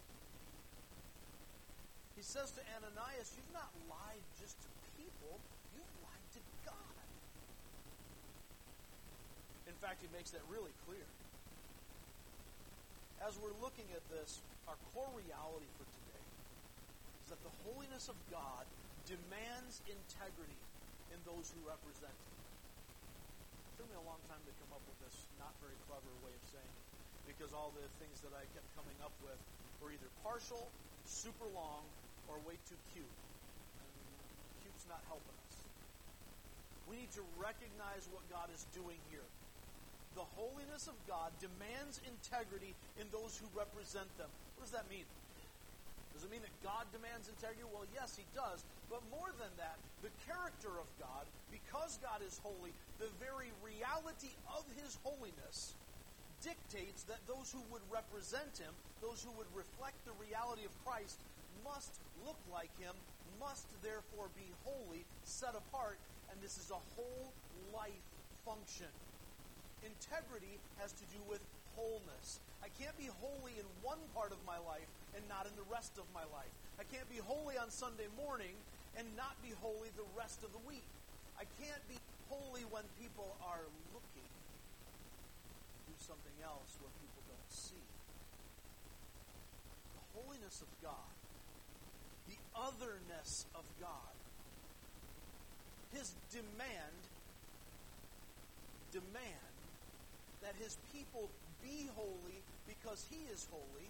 [2.19, 5.39] He says to Ananias, You've not lied just to people,
[5.73, 6.97] you've lied to God.
[9.71, 11.07] In fact, he makes that really clear.
[13.25, 15.87] As we're looking at this, our core reality for
[17.31, 18.67] that the holiness of God
[19.07, 20.59] demands integrity
[21.15, 22.37] in those who represent Him.
[23.71, 26.35] It took me a long time to come up with this not very clever way
[26.35, 26.87] of saying it
[27.31, 29.39] because all the things that I kept coming up with
[29.79, 30.67] were either partial,
[31.07, 31.87] super long,
[32.27, 33.17] or way too cute.
[33.79, 33.91] And
[34.67, 35.57] cute's not helping us.
[36.91, 39.25] We need to recognize what God is doing here
[40.15, 44.29] the holiness of God demands integrity in those who represent them.
[44.57, 45.07] What does that mean?
[46.13, 47.63] Does it mean that God demands integrity?
[47.63, 48.65] Well, yes, He does.
[48.91, 54.35] But more than that, the character of God, because God is holy, the very reality
[54.51, 55.79] of His holiness
[56.43, 61.21] dictates that those who would represent Him, those who would reflect the reality of Christ,
[61.63, 62.95] must look like Him,
[63.39, 65.99] must therefore be holy, set apart,
[66.31, 67.33] and this is a whole
[67.73, 68.09] life
[68.45, 68.91] function.
[69.85, 71.41] Integrity has to do with
[71.77, 72.41] wholeness.
[72.61, 75.99] I can't be holy in one part of my life and not in the rest
[75.99, 76.53] of my life.
[76.79, 78.55] I can't be holy on Sunday morning
[78.97, 80.87] and not be holy the rest of the week.
[81.39, 84.31] I can't be holy when people are looking.
[84.31, 87.85] To do something else where people don't see.
[89.97, 91.13] The holiness of God,
[92.29, 94.15] the otherness of God,
[95.93, 97.01] His demand,
[98.93, 99.51] demand
[100.43, 101.29] that his people
[101.63, 103.89] be holy because he is holy.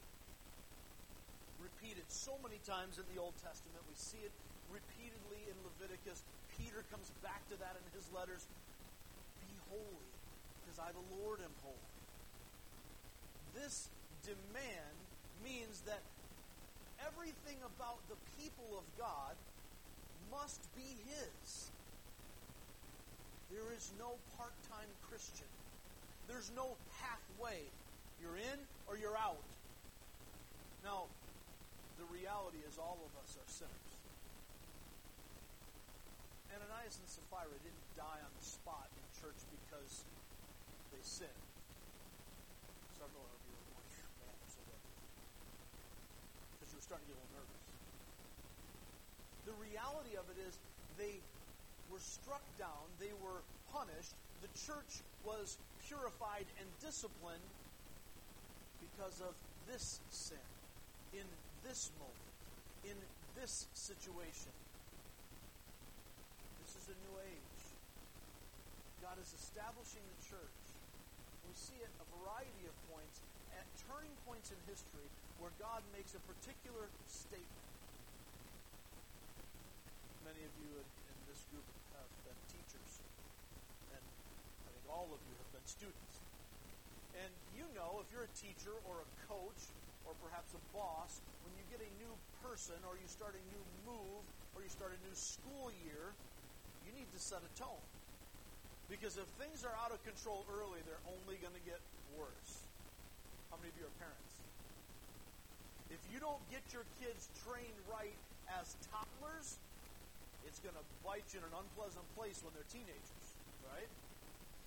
[1.61, 3.81] Repeated so many times in the Old Testament.
[3.85, 4.33] We see it
[4.73, 6.25] repeatedly in Leviticus.
[6.57, 8.49] Peter comes back to that in his letters.
[9.45, 10.11] Be holy,
[10.65, 11.91] because I, the Lord, am holy.
[13.55, 13.91] This
[14.25, 14.97] demand
[15.45, 16.01] means that
[17.07, 19.35] everything about the people of God
[20.31, 21.71] must be His.
[23.51, 25.49] There is no part time Christian.
[26.29, 27.67] There's no halfway.
[28.23, 29.43] You're in or you're out.
[30.85, 31.11] Now,
[32.01, 33.91] the reality is all of us are sinners.
[36.49, 40.09] Ananias and Sapphira didn't die on the spot in church because
[40.89, 41.45] they sinned.
[42.97, 43.89] Several of you are
[44.49, 44.65] so.
[46.57, 47.65] Because you were starting to get a little nervous.
[49.45, 50.57] The reality of it is
[50.97, 51.21] they
[51.93, 53.45] were struck down, they were
[53.77, 57.45] punished, the church was purified and disciplined
[58.81, 59.37] because of
[59.69, 60.49] this sin,
[61.13, 61.29] in
[61.67, 62.31] this moment,
[62.85, 62.97] in
[63.37, 64.53] this situation.
[66.65, 67.63] This is a new age.
[69.01, 70.61] God is establishing the church.
[71.49, 73.25] We see it a variety of points,
[73.57, 75.09] at turning points in history,
[75.43, 77.67] where God makes a particular statement.
[80.23, 83.03] Many of you in, in this group have been teachers,
[83.91, 86.17] and I think all of you have been students.
[87.19, 89.59] And you know, if you're a teacher or a coach
[90.07, 92.13] or perhaps a boss, when you get a new
[92.45, 94.23] person or you start a new move
[94.57, 96.13] or you start a new school year,
[96.87, 97.85] you need to set a tone.
[98.91, 101.79] Because if things are out of control early, they're only going to get
[102.19, 102.67] worse.
[103.55, 104.35] How many of you are parents?
[105.95, 108.15] If you don't get your kids trained right
[108.59, 109.59] as toddlers,
[110.43, 113.27] it's going to bite you in an unpleasant place when they're teenagers,
[113.67, 113.91] right?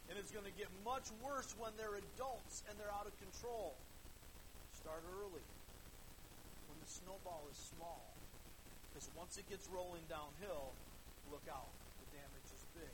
[0.08, 3.76] And it's going to get much worse when they're adults and they're out of control.
[4.84, 5.48] Start early
[6.67, 8.04] when the snowball is small.
[8.91, 10.76] Because once it gets rolling downhill,
[11.32, 11.72] look out.
[12.04, 12.91] The damage is big.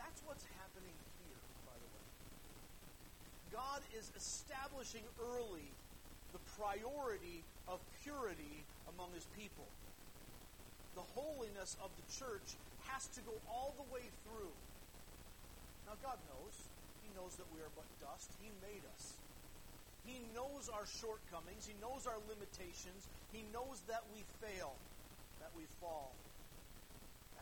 [0.00, 2.04] That's what's happening here, by the way.
[3.52, 5.68] God is establishing early
[6.32, 8.64] the priority of purity
[8.96, 9.68] among his people.
[10.96, 12.56] The holiness of the church
[12.88, 14.56] has to go all the way through.
[15.84, 16.56] Now, God knows.
[17.04, 18.32] He knows that we are but dust.
[18.40, 19.20] He made us.
[20.06, 21.66] He knows our shortcomings.
[21.66, 23.10] He knows our limitations.
[23.34, 24.78] He knows that we fail,
[25.42, 26.14] that we fall.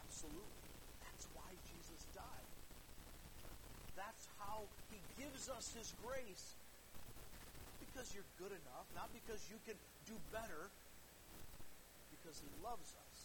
[0.00, 0.72] Absolutely.
[1.04, 2.48] That's why Jesus died.
[3.94, 6.56] That's how He gives us His grace.
[7.84, 9.76] Because you're good enough, not because you can
[10.08, 10.72] do better,
[12.10, 13.16] because He loves us.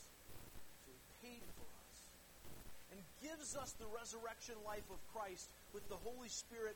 [0.86, 1.98] So He paid for us
[2.92, 6.76] and gives us the resurrection life of Christ with the Holy Spirit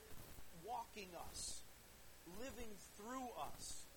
[0.63, 1.62] walking us,
[2.53, 3.89] living through us.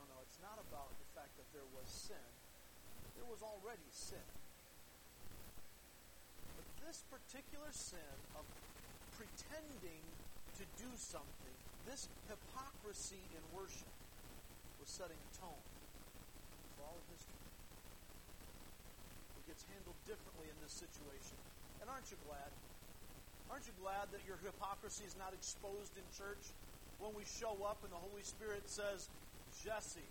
[0.00, 2.28] No, no, it's not about the fact that there was sin.
[3.20, 4.24] There was already sin.
[6.56, 8.48] But this particular sin of
[9.20, 10.00] pretending
[10.56, 13.92] to do something, this hypocrisy in worship,
[14.80, 15.68] was setting a tone
[16.80, 17.44] for all of history
[19.36, 21.36] It gets handled differently in this situation.
[21.84, 22.48] And aren't you glad?
[23.48, 26.52] Aren't you glad that your hypocrisy is not exposed in church
[27.00, 29.08] when we show up and the Holy Spirit says,
[29.64, 30.04] Jesse,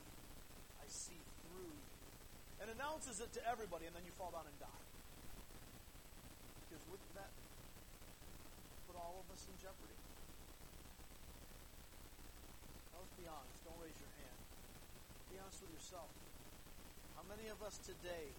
[0.81, 1.85] I see through you,
[2.59, 4.83] and announces it to everybody, and then you fall down and die?
[6.65, 7.29] Because wouldn't that
[8.89, 9.99] put all of us in jeopardy?
[12.91, 13.57] Now, let's be honest.
[13.63, 14.37] Don't raise your hand.
[15.29, 16.09] Be honest with yourself.
[17.13, 18.33] How many of us today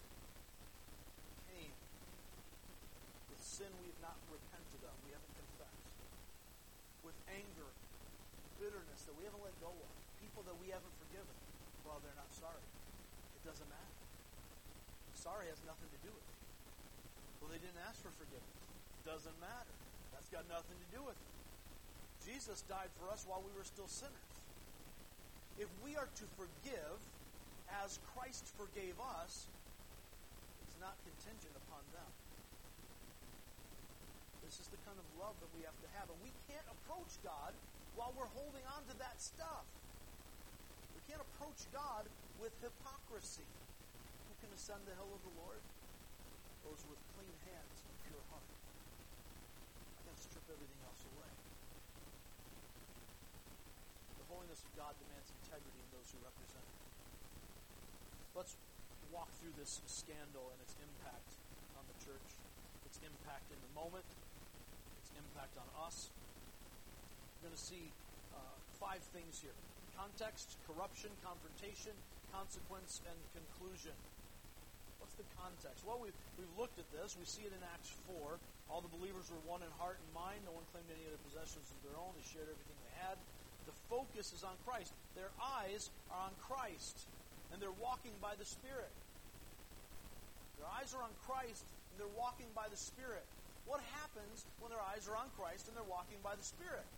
[3.42, 5.87] sin we've not repented of, we haven't confessed.
[7.03, 7.70] With anger,
[8.59, 9.90] bitterness that we haven't let go of,
[10.22, 11.37] people that we haven't forgiven,
[11.87, 12.64] well, they're not sorry.
[13.38, 13.96] It doesn't matter.
[15.18, 16.38] Sorry has nothing to do with it.
[17.42, 18.59] Well, they didn't ask for forgiveness.
[19.03, 19.74] Doesn't matter.
[20.14, 21.33] That's got nothing to do with it.
[22.22, 24.35] Jesus died for us while we were still sinners.
[25.59, 26.98] If we are to forgive
[27.83, 29.51] as Christ forgave us,
[30.62, 31.58] it's not contingent.
[34.48, 36.08] This is the kind of love that we have to have.
[36.08, 37.52] And we can't approach God
[38.00, 39.68] while we're holding on to that stuff.
[40.96, 42.08] We can't approach God
[42.40, 43.44] with hypocrisy.
[43.44, 45.61] Who can ascend the hill of the Lord?
[46.64, 48.48] Those with clean hands and pure heart.
[48.48, 51.32] I got to strip everything else away.
[54.16, 56.80] The holiness of God demands integrity in those who represent it.
[58.32, 58.56] Let's
[59.12, 61.37] walk through this scandal and its impact
[61.76, 62.28] on the church,
[62.88, 64.08] its impact in the moment,
[65.18, 66.09] impact on us.
[67.38, 67.90] We're going to see
[68.35, 68.38] uh,
[68.78, 69.54] five things here
[69.98, 71.90] context, corruption, confrontation,
[72.31, 73.94] consequence, and conclusion.
[75.02, 75.83] What's the context?
[75.83, 77.19] Well, we've, we've looked at this.
[77.19, 78.38] We see it in Acts 4.
[78.71, 80.46] All the believers were one in heart and mind.
[80.46, 82.14] No one claimed any other possessions of their own.
[82.14, 83.19] They shared everything they had.
[83.66, 84.94] The focus is on Christ.
[85.19, 87.10] Their eyes are on Christ,
[87.50, 88.94] and they're walking by the Spirit.
[90.56, 93.25] Their eyes are on Christ, and they're walking by the Spirit.
[93.69, 96.88] What happens when their eyes are on Christ and they're walking by the Spirit?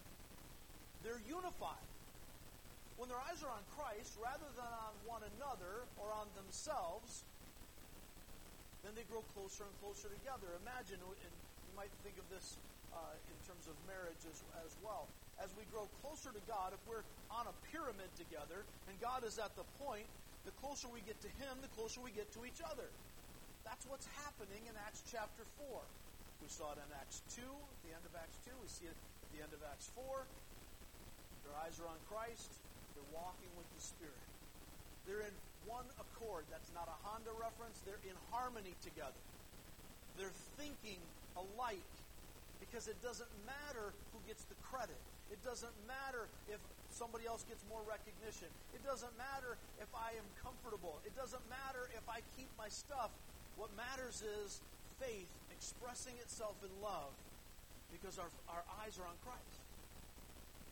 [1.02, 1.82] They're unified.
[2.94, 7.26] When their eyes are on Christ rather than on one another or on themselves,
[8.86, 10.46] then they grow closer and closer together.
[10.62, 11.34] Imagine, and
[11.66, 12.54] you might think of this
[12.94, 15.10] uh, in terms of marriage as, as well.
[15.42, 17.02] As we grow closer to God, if we're
[17.34, 20.06] on a pyramid together and God is at the point,
[20.46, 22.86] the closer we get to Him, the closer we get to each other.
[23.66, 25.82] That's what's happening in Acts chapter 4.
[26.40, 28.52] We saw it in Acts 2, at the end of Acts 2.
[28.60, 30.02] We see it at the end of Acts 4.
[31.44, 32.56] Their eyes are on Christ.
[32.96, 34.26] They're walking with the Spirit.
[35.04, 35.36] They're in
[35.68, 36.48] one accord.
[36.48, 37.80] That's not a Honda reference.
[37.84, 39.20] They're in harmony together.
[40.16, 41.00] They're thinking
[41.36, 41.92] alike
[42.60, 45.00] because it doesn't matter who gets the credit.
[45.32, 46.60] It doesn't matter if
[46.90, 48.50] somebody else gets more recognition.
[48.74, 51.00] It doesn't matter if I am comfortable.
[51.06, 53.10] It doesn't matter if I keep my stuff.
[53.56, 54.60] What matters is
[54.98, 55.30] faith
[55.60, 57.12] expressing itself in love
[57.92, 59.60] because our, our eyes are on Christ.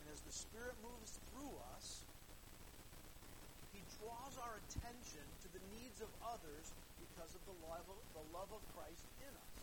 [0.01, 2.01] And as the Spirit moves through us,
[3.69, 8.25] He draws our attention to the needs of others because of the love of, the
[8.33, 9.53] love of Christ in us.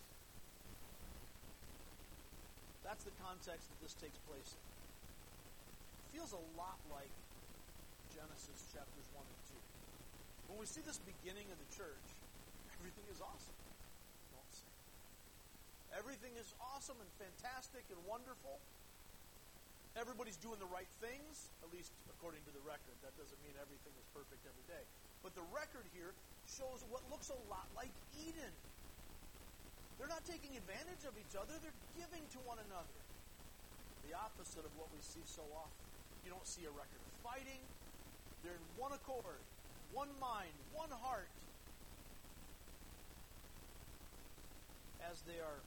[2.87, 4.63] That's the context that this takes place in.
[4.63, 7.11] It feels a lot like
[8.15, 10.55] Genesis chapters 1 and 2.
[10.55, 12.07] When we see this beginning of the church,
[12.79, 13.66] everything is awesome.
[15.97, 18.61] Everything is awesome and fantastic and wonderful.
[19.97, 22.93] Everybody's doing the right things, at least according to the record.
[23.01, 24.85] That doesn't mean everything is perfect every day.
[25.25, 26.13] But the record here
[26.45, 28.53] shows what looks a lot like Eden.
[29.97, 33.01] They're not taking advantage of each other, they're giving to one another.
[34.05, 35.89] The opposite of what we see so often.
[36.29, 37.59] You don't see a record of fighting.
[38.45, 39.41] They're in one accord,
[39.97, 41.33] one mind, one heart.
[45.01, 45.65] As they are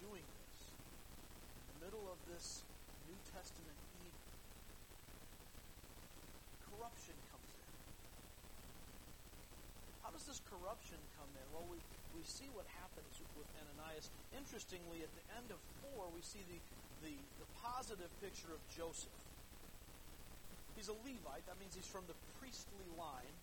[0.00, 2.64] doing this, in the middle of this
[3.06, 4.24] New Testament Eden,
[6.72, 7.70] corruption comes in.
[10.00, 11.46] How does this corruption come in?
[11.52, 11.78] Well, we,
[12.16, 14.08] we see what happens with Ananias.
[14.32, 15.60] Interestingly, at the end of
[15.94, 16.58] 4, we see the,
[17.04, 19.12] the, the positive picture of Joseph.
[20.80, 21.44] He's a Levite.
[21.44, 23.36] That means he's from the priestly line.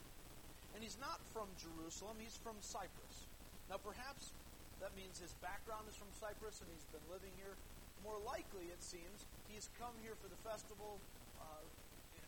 [0.74, 3.30] And he's not from Jerusalem, he's from Cyprus.
[3.70, 4.34] Now, perhaps
[4.82, 7.58] that means his background is from Cyprus and he's been living here.
[8.06, 11.02] More likely, it seems, he's come here for the festival
[11.42, 11.66] uh,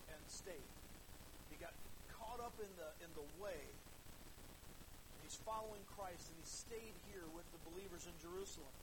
[0.09, 0.71] and stayed.
[1.53, 1.73] He got
[2.09, 3.61] caught up in the in the way.
[5.21, 8.73] He's following Christ and he stayed here with the believers in Jerusalem.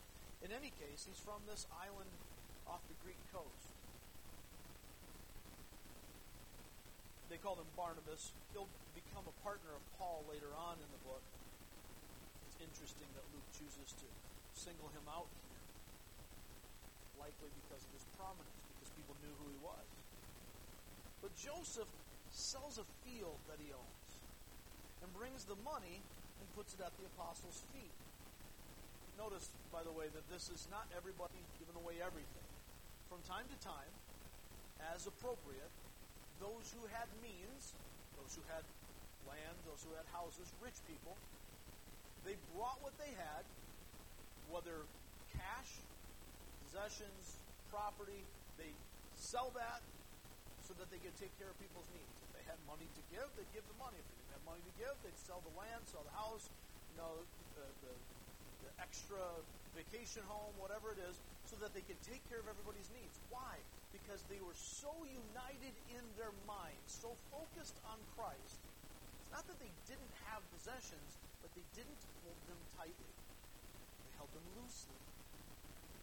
[0.47, 2.11] In any case, he's from this island
[2.71, 3.75] off the Greek coast.
[7.27, 8.31] They call him Barnabas.
[8.55, 11.23] He'll become a partner of Paul later on in the book.
[12.61, 14.07] Interesting that Luke chooses to
[14.57, 15.65] single him out here.
[17.21, 19.87] Likely because of his prominence, because people knew who he was.
[21.21, 21.89] But Joseph
[22.33, 24.11] sells a field that he owns
[25.03, 26.01] and brings the money
[26.41, 27.97] and puts it at the apostles' feet.
[29.17, 32.49] Notice, by the way, that this is not everybody giving away everything.
[33.09, 33.93] From time to time,
[34.93, 35.73] as appropriate,
[36.37, 37.73] those who had means,
[38.21, 38.61] those who had
[39.25, 41.17] land, those who had houses, rich people,
[42.27, 43.47] they brought what they had,
[44.51, 44.83] whether
[45.31, 45.71] cash,
[46.67, 47.39] possessions,
[47.71, 48.27] property,
[48.59, 48.75] they
[49.15, 49.81] sell that
[50.67, 52.19] so that they could take care of people's needs.
[52.27, 53.95] If they had money to give, they'd give the money.
[54.03, 56.51] If they didn't have money to give, they'd sell the land, sell the house,
[56.91, 57.23] you know,
[57.55, 57.93] the, the,
[58.67, 59.23] the extra
[59.79, 61.15] vacation home, whatever it is,
[61.47, 63.15] so that they could take care of everybody's needs.
[63.31, 63.55] Why?
[63.95, 68.59] Because they were so united in their minds, so focused on Christ.
[69.23, 73.13] It's not that they didn't have possessions, but they didn't hold them tightly.
[74.03, 74.99] They held them loosely.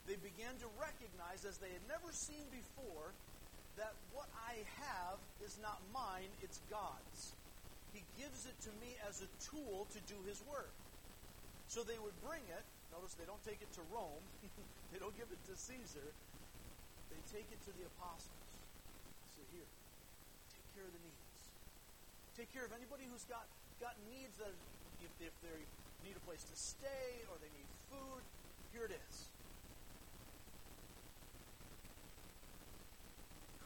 [0.07, 3.11] They began to recognize, as they had never seen before,
[3.75, 7.35] that what I have is not mine, it's God's.
[7.91, 10.71] He gives it to me as a tool to do His work.
[11.67, 12.63] So they would bring it.
[12.95, 14.23] Notice they don't take it to Rome.
[14.95, 16.07] they don't give it to Caesar.
[17.11, 18.47] They take it to the apostles.
[19.35, 19.67] So here,
[20.55, 21.23] take care of the needs.
[22.39, 23.43] Take care of anybody who's got,
[23.81, 24.53] got needs that
[25.03, 25.59] if, if they
[26.07, 28.23] need a place to stay or they need food,
[28.71, 29.27] here it is.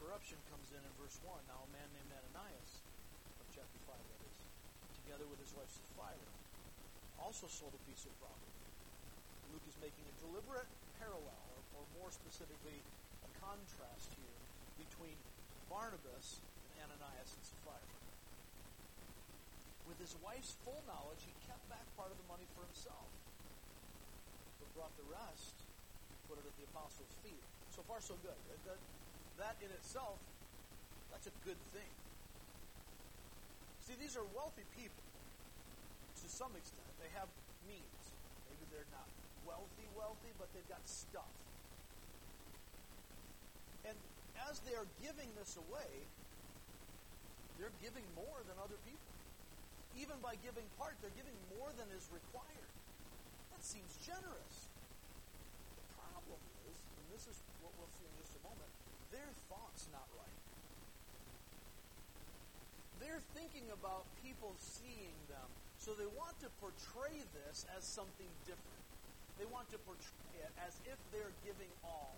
[0.02, 1.30] Corruption comes in in verse 1.
[1.46, 2.82] Now a man named Ananias,
[3.38, 4.36] of chapter 5 that is,
[5.06, 6.34] together with his wife Sapphira,
[7.22, 8.58] also sold a piece of property.
[9.54, 12.82] Luke is making a deliberate parallel, or, or more specifically,
[13.26, 14.38] a contrast here
[14.82, 15.16] between
[15.70, 16.42] Barnabas
[16.82, 17.97] and Ananias and Sapphira.
[19.88, 23.08] With his wife's full knowledge, he kept back part of the money for himself,
[24.60, 25.56] but brought the rest,
[26.28, 27.44] put it at the apostles' feet.
[27.72, 28.36] So far, so good.
[28.68, 28.80] That,
[29.40, 30.20] that in itself,
[31.10, 31.92] that's a good thing.
[33.88, 35.08] See, these are wealthy people
[36.20, 36.92] to some extent.
[37.00, 37.32] They have
[37.64, 38.04] means.
[38.52, 39.08] Maybe they're not
[39.48, 41.32] wealthy, wealthy, but they've got stuff.
[43.88, 43.96] And
[44.52, 46.04] as they are giving this away,
[47.56, 49.07] they're giving more than other people.
[49.98, 52.72] Even by giving part, they're giving more than is required.
[53.50, 54.70] That seems generous.
[55.74, 58.70] The problem is, and this is what we'll see in just a moment,
[59.10, 60.42] their thought's not right.
[63.02, 65.50] They're thinking about people seeing them,
[65.82, 68.86] so they want to portray this as something different.
[69.42, 72.14] They want to portray it as if they're giving all.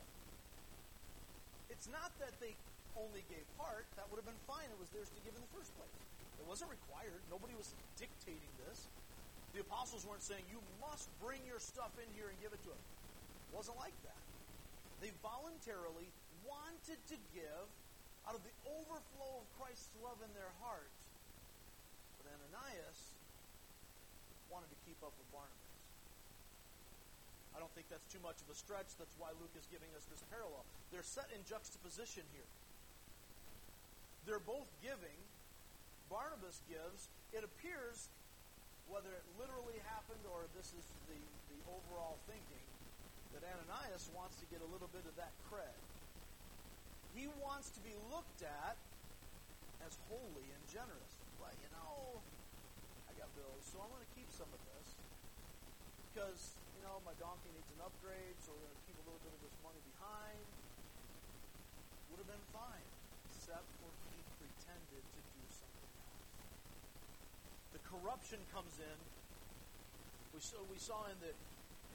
[1.72, 2.56] It's not that they
[3.00, 4.68] only gave part, that would have been fine.
[4.68, 5.96] It was theirs to give in the first place.
[6.40, 7.22] It wasn't required.
[7.30, 8.88] Nobody was dictating this.
[9.54, 12.72] The apostles weren't saying, you must bring your stuff in here and give it to
[12.72, 12.84] him.
[13.52, 14.24] It wasn't like that.
[15.04, 16.10] They voluntarily
[16.46, 17.66] wanted to give
[18.28, 20.92] out of the overflow of Christ's love in their heart.
[22.22, 23.00] But Ananias
[24.54, 25.58] wanted to keep up with Barnabas.
[27.56, 28.94] I don't think that's too much of a stretch.
[29.02, 30.62] That's why Luke is giving us this parallel.
[30.94, 32.48] They're set in juxtaposition here.
[34.30, 35.18] They're both giving,
[36.10, 38.10] Barnabas gives, it appears,
[38.90, 41.22] whether it literally happened or this is the,
[41.54, 42.66] the overall thinking,
[43.38, 45.78] that Ananias wants to get a little bit of that cred.
[47.14, 48.74] He wants to be looked at
[49.86, 51.14] as holy and generous.
[51.38, 52.18] Well, you know,
[53.06, 54.88] I got bills, so I'm going to keep some of this.
[56.10, 59.22] Because, you know, my donkey needs an upgrade, so we're going to keep a little
[59.22, 60.42] bit of this money behind.
[62.10, 62.90] Would have been fine,
[63.30, 63.90] except for
[67.90, 68.98] corruption comes in.
[70.32, 71.34] We saw, we saw in the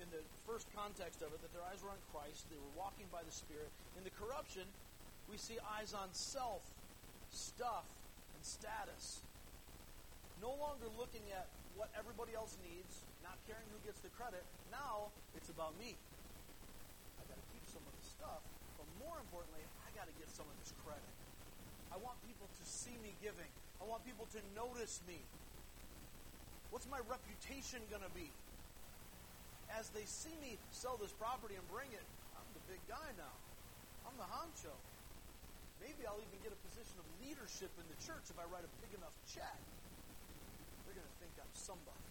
[0.03, 2.51] in the first context of it that their eyes were on Christ.
[2.51, 3.71] They were walking by the Spirit.
[3.95, 4.67] In the corruption,
[5.31, 6.67] we see eyes on self,
[7.31, 7.87] stuff,
[8.35, 9.23] and status.
[10.43, 11.47] No longer looking at
[11.79, 14.43] what everybody else needs, not caring who gets the credit.
[14.75, 15.95] Now it's about me.
[17.19, 18.43] I got to keep some of the stuff,
[18.75, 21.15] but more importantly, I got to get some of this credit.
[21.95, 23.47] I want people to see me giving.
[23.79, 25.23] I want people to notice me.
[26.71, 28.29] What's my reputation going to be?
[29.75, 32.07] As they see me sell this property and bring it,
[32.39, 33.35] I'm the big guy now.
[34.07, 34.75] I'm the honcho.
[35.83, 38.73] Maybe I'll even get a position of leadership in the church if I write a
[38.85, 39.59] big enough check.
[40.87, 42.09] They're going to think I'm somebody.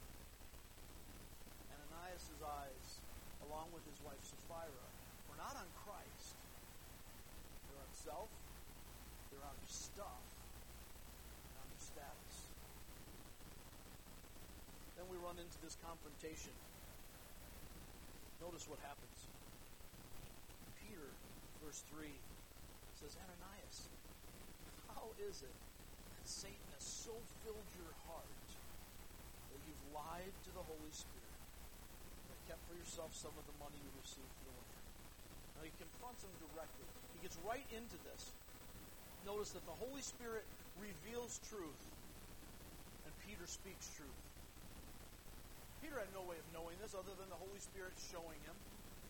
[1.71, 2.87] And Ananias' eyes,
[3.47, 4.85] along with his wife Sapphira,
[5.31, 6.35] were not on Christ.
[7.69, 8.31] They're on self,
[9.31, 10.32] they're on stuff,
[15.03, 16.55] then we run into this confrontation.
[18.39, 19.19] Notice what happens.
[20.79, 21.11] Peter,
[21.59, 22.07] verse 3,
[23.03, 23.91] says, Ananias,
[24.87, 27.11] how is it that Satan has so
[27.43, 28.31] filled your heart
[29.51, 31.35] that you've lied to the Holy Spirit
[32.31, 34.87] and kept for yourself some of the money you received for the land?
[35.59, 36.87] Now he confronts him directly.
[37.11, 38.31] He gets right into this.
[39.27, 40.47] Notice that the Holy Spirit
[40.79, 41.83] reveals truth,
[43.03, 44.32] and Peter speaks truth.
[45.83, 48.55] Peter had no way of knowing this other than the Holy Spirit showing him.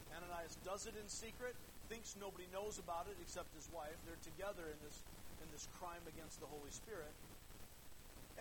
[0.09, 1.53] Ananias does it in secret,
[1.85, 3.93] thinks nobody knows about it except his wife.
[4.09, 5.05] They're together in this
[5.37, 7.13] in this crime against the Holy Spirit.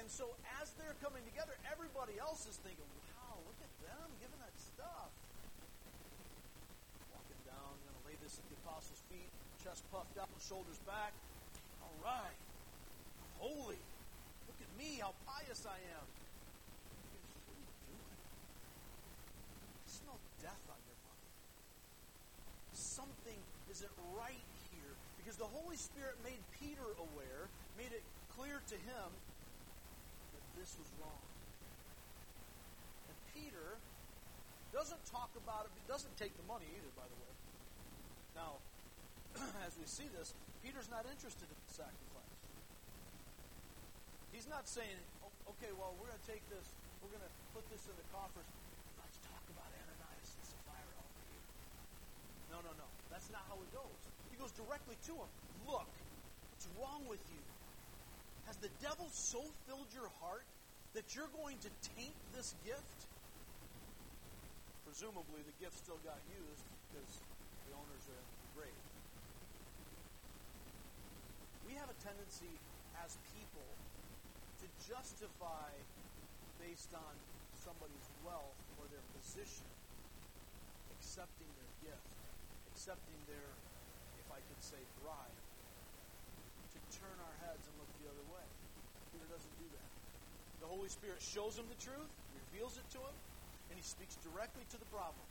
[0.00, 0.32] And so
[0.64, 5.12] as they're coming together, everybody else is thinking, wow, look at them giving that stuff.
[7.12, 9.28] Walking down, going to lay this at the apostles' feet,
[9.60, 11.12] chest puffed out, shoulders back.
[11.84, 12.38] All right.
[13.36, 13.82] Holy.
[14.48, 16.06] Look at me, how pious I am.
[22.93, 23.40] Something
[23.72, 27.49] isn't right here because the Holy Spirit made Peter aware,
[27.80, 28.05] made it
[28.36, 29.09] clear to him
[30.36, 31.24] that this was wrong.
[33.09, 33.80] And Peter
[34.76, 37.32] doesn't talk about it, doesn't take the money either, by the way.
[38.36, 38.61] Now,
[39.66, 42.36] as we see this, Peter's not interested in the sacrifice.
[44.36, 45.01] He's not saying,
[45.57, 46.64] okay, well, we're going to take this,
[47.01, 48.49] we're going to put this in the coffers.
[52.53, 52.84] No, no, no.
[53.22, 54.02] That's not how it goes.
[54.34, 55.30] He goes directly to him.
[55.62, 55.86] Look,
[56.50, 57.38] what's wrong with you?
[58.50, 60.42] Has the devil so filled your heart
[60.98, 62.98] that you're going to taint this gift?
[64.82, 67.22] Presumably, the gift still got used because
[67.62, 68.26] the owners are
[68.58, 68.82] grave.
[71.62, 72.58] We have a tendency
[73.06, 73.70] as people
[74.58, 75.70] to justify
[76.58, 77.14] based on
[77.54, 79.70] somebody's wealth or their position
[80.98, 82.21] accepting their gift
[82.82, 83.46] accepting their,
[84.18, 85.38] if I could say, bribe,
[86.74, 88.42] to turn our heads and look the other way.
[89.14, 89.90] Peter doesn't do that.
[90.58, 92.10] The Holy Spirit shows him the truth,
[92.50, 93.16] reveals it to him,
[93.70, 95.22] and he speaks directly to the problem.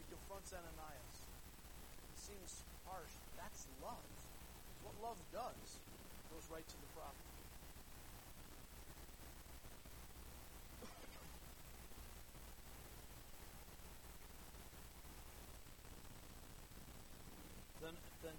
[0.00, 1.18] He confronts Ananias.
[2.16, 3.12] It seems harsh.
[3.36, 4.08] That's love.
[4.80, 5.84] what love does.
[6.32, 7.29] Goes right to the problem.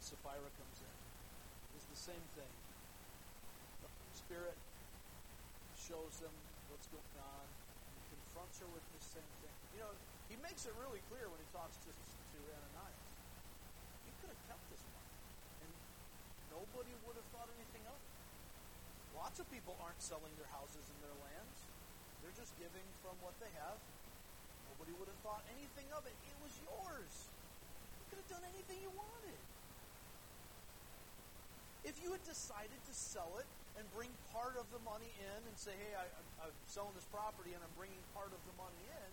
[0.01, 0.97] Sapphira comes in.
[1.77, 2.53] It's the same thing.
[3.85, 4.57] The Spirit
[5.77, 6.33] shows them
[6.73, 9.55] what's going on and confronts her with the same thing.
[9.77, 9.93] You know,
[10.25, 13.05] he makes it really clear when he talks to, to Ananias.
[14.09, 15.13] You could have kept this money,
[15.67, 15.71] and
[16.49, 18.11] nobody would have thought anything of it.
[19.13, 21.57] Lots of people aren't selling their houses and their lands.
[22.25, 23.77] They're just giving from what they have.
[24.73, 26.15] Nobody would have thought anything of it.
[26.25, 27.11] It was yours.
[28.01, 29.41] You could have done anything you wanted.
[31.81, 35.55] If you had decided to sell it and bring part of the money in and
[35.57, 36.05] say, hey, I,
[36.45, 39.09] am selling this property and I'm bringing part of the money in,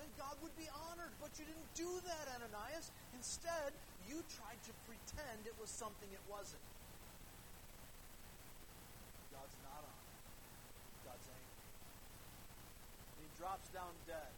[0.00, 1.12] then God would be honored.
[1.20, 2.88] But you didn't do that, Ananias.
[3.12, 3.76] Instead,
[4.08, 6.64] you tried to pretend it was something it wasn't.
[9.36, 10.20] God's not honored.
[11.04, 11.60] God's angry.
[13.20, 14.32] He drops down dead.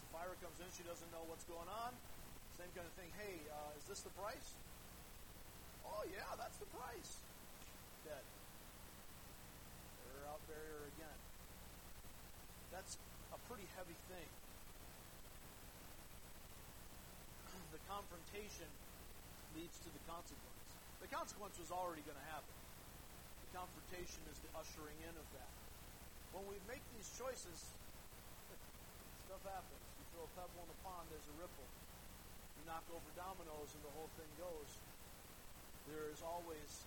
[0.00, 0.68] Sapphira comes in.
[0.72, 1.92] She doesn't know what's going on.
[2.56, 3.12] Same kind of thing.
[3.20, 4.56] Hey, uh, is this the price?
[5.90, 7.18] Oh, yeah, that's the price.
[8.06, 8.24] Dead.
[10.30, 11.18] Out barrier again.
[12.70, 12.94] That's
[13.34, 14.30] a pretty heavy thing.
[17.74, 18.70] The confrontation
[19.54, 20.70] leads to the consequence.
[21.02, 22.54] The consequence was already going to happen.
[23.50, 25.50] The confrontation is the ushering in of that.
[26.30, 27.58] When we make these choices,
[29.26, 29.82] stuff happens.
[29.98, 31.66] You throw a pebble in the pond, there's a ripple.
[32.58, 34.70] You knock over dominoes, and the whole thing goes
[35.90, 36.86] there is always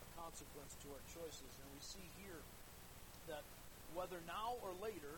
[0.00, 1.52] a consequence to our choices.
[1.60, 2.40] And we see here
[3.32, 3.42] that
[3.96, 5.16] whether now or later,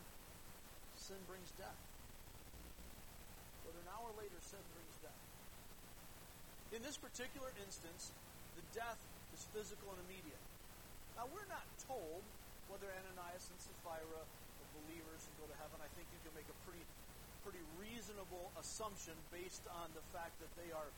[0.95, 1.83] sin brings death.
[3.67, 5.23] Whether now or later, sin brings death.
[6.71, 8.15] In this particular instance,
[8.55, 9.01] the death
[9.35, 10.43] is physical and immediate.
[11.17, 12.23] Now, we're not told
[12.71, 15.81] whether Ananias and Sapphira are believers and go to heaven.
[15.81, 16.85] I think you can make a pretty,
[17.43, 20.93] pretty reasonable assumption based on the fact that they are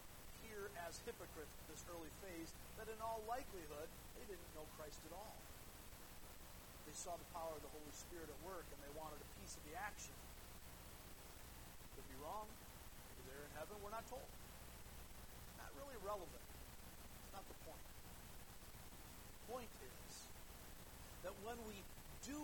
[0.46, 5.00] here as hypocrites at this early phase that in all likelihood they didn't know Christ
[5.08, 5.36] at all.
[6.88, 9.54] They saw the power of the Holy Spirit at work and they wanted a piece
[9.54, 10.16] of the action.
[11.94, 12.48] Could be wrong.
[12.50, 13.78] Maybe they're in heaven.
[13.84, 14.26] We're not told.
[15.60, 16.44] Not really relevant.
[17.26, 17.86] It's not the point.
[19.30, 20.12] The point is
[21.22, 21.78] that when we
[22.26, 22.40] do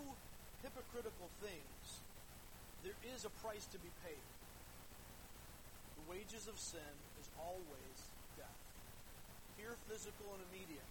[0.63, 1.85] hypocritical things,
[2.87, 4.27] there is a price to be paid.
[5.99, 7.97] The wages of sin is always
[8.37, 8.61] death.
[9.57, 10.91] here physical and immediate.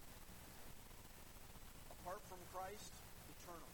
[2.02, 2.94] Apart from Christ,
[3.40, 3.72] eternal.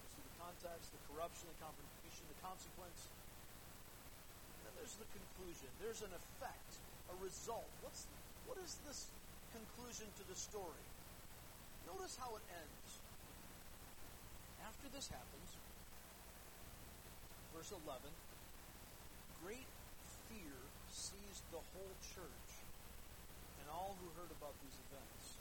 [0.00, 3.08] You see the context, the corruption, the confrontation, the consequence.
[3.08, 5.68] And then there's the conclusion.
[5.80, 6.70] There's an effect,
[7.12, 7.68] a result.
[7.84, 8.08] What's
[8.44, 9.08] what is this
[9.52, 10.84] conclusion to the story?
[11.86, 12.90] Notice how it ends.
[14.64, 15.61] After this happens,
[17.52, 18.00] verse 11,
[19.44, 19.68] great
[20.28, 20.56] fear
[20.88, 22.50] seized the whole church
[23.60, 25.36] and all who heard about these events.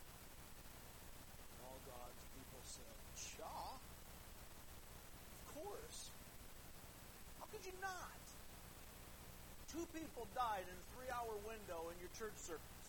[1.56, 3.80] And all God's people said, Cha?
[3.80, 6.12] Of course.
[7.40, 8.22] How could you not?
[9.72, 12.86] Two people died in a three hour window in your church service.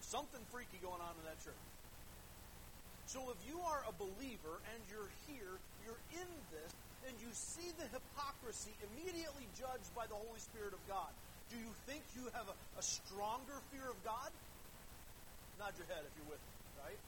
[0.00, 1.64] Something freaky going on in that church.
[3.04, 6.72] So if you are a believer and you're here, you're in this,
[7.08, 11.10] and you see the hypocrisy immediately judged by the Holy Spirit of God,
[11.50, 14.30] do you think you have a, a stronger fear of God?
[15.58, 17.00] Nod your head if you're with me, right?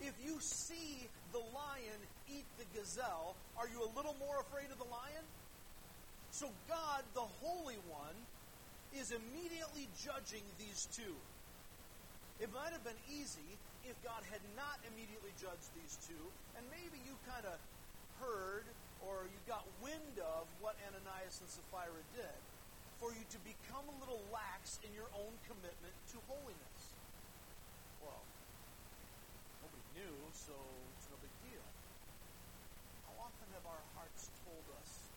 [0.00, 2.00] If you see the lion
[2.32, 5.24] eat the gazelle, are you a little more afraid of the lion?
[6.30, 8.16] So God, the Holy One,
[8.98, 11.14] is immediately judging these two.
[12.42, 13.46] It might have been easy
[13.86, 16.22] if God had not immediately judged these two,
[16.58, 17.54] and maybe you kind of
[18.20, 18.66] heard
[19.04, 22.40] or you got wind of what Ananias and Sapphira did,
[22.96, 26.82] for you to become a little lax in your own commitment to holiness.
[28.00, 28.24] Well,
[29.60, 30.56] nobody knew, so
[30.96, 31.66] it's no big deal.
[33.04, 35.12] How often have our hearts told us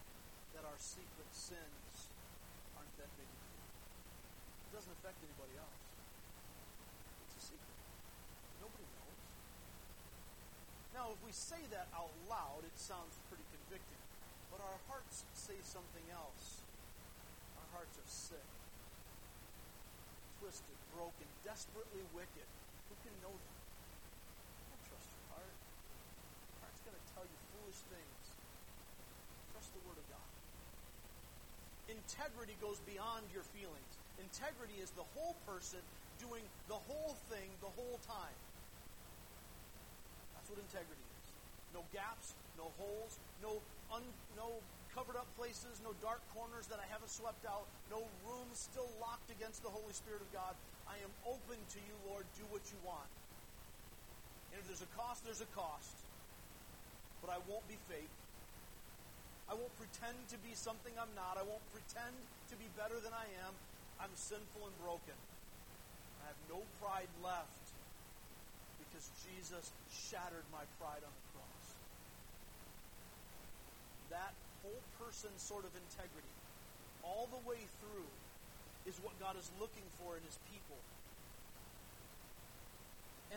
[0.51, 2.11] that our secret sins
[2.75, 3.63] aren't that big a deal?
[4.67, 5.79] It doesn't affect anybody else.
[7.23, 7.77] It's a secret.
[8.59, 9.19] Nobody knows.
[10.97, 14.01] Now, if we say that out loud, it sounds pretty convicting.
[14.49, 16.65] But our hearts say something else.
[17.61, 18.49] Our hearts are sick,
[20.41, 22.49] twisted, broken, desperately wicked.
[22.89, 23.61] Who can know that?
[24.73, 25.53] Don't trust your heart.
[25.53, 28.21] Your heart's going to tell you foolish things.
[29.53, 30.29] Trust the Word of God.
[31.93, 33.91] Integrity goes beyond your feelings.
[34.17, 35.85] Integrity is the whole person
[36.17, 38.33] doing the whole thing the whole time.
[40.47, 41.27] That's what integrity is.
[41.75, 43.59] No gaps, no holes, no
[43.91, 43.99] un,
[44.39, 44.63] no
[44.95, 49.27] covered up places, no dark corners that I haven't swept out, no rooms still locked
[49.27, 50.55] against the Holy Spirit of God.
[50.87, 52.23] I am open to you, Lord.
[52.39, 53.11] Do what you want.
[54.55, 55.99] And if there's a cost, there's a cost.
[57.19, 58.15] But I won't be fake.
[59.51, 61.35] I won't pretend to be something I'm not.
[61.35, 62.15] I won't pretend
[62.47, 63.51] to be better than I am.
[63.99, 65.19] I'm sinful and broken.
[66.23, 67.56] I have no pride left
[68.97, 71.65] because Jesus shattered my pride on the cross.
[74.09, 74.33] That
[74.65, 76.33] whole person sort of integrity,
[77.05, 78.09] all the way through,
[78.89, 80.81] is what God is looking for in his people.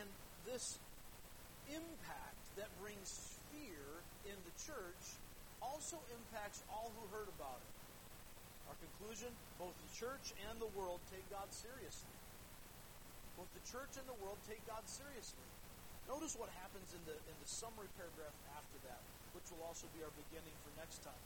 [0.01, 0.09] And
[0.49, 0.81] this
[1.69, 3.85] impact that brings fear
[4.25, 5.21] in the church
[5.61, 7.73] also impacts all who heard about it.
[8.65, 9.29] Our conclusion
[9.61, 12.17] both the church and the world take God seriously.
[13.41, 15.49] Both the church and the world take God seriously.
[16.05, 19.01] Notice what happens in the, in the summary paragraph after that,
[19.33, 21.25] which will also be our beginning for next time.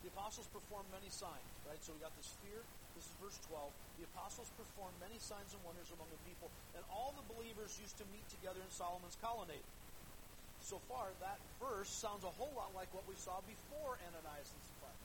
[0.00, 1.76] The apostles performed many signs, right?
[1.84, 2.56] So we got this fear.
[2.96, 3.68] This is verse 12.
[4.00, 8.00] The apostles performed many signs and wonders among the people, and all the believers used
[8.00, 9.68] to meet together in Solomon's colonnade.
[10.64, 14.62] So far, that verse sounds a whole lot like what we saw before Ananias and
[14.64, 14.96] Sapphira.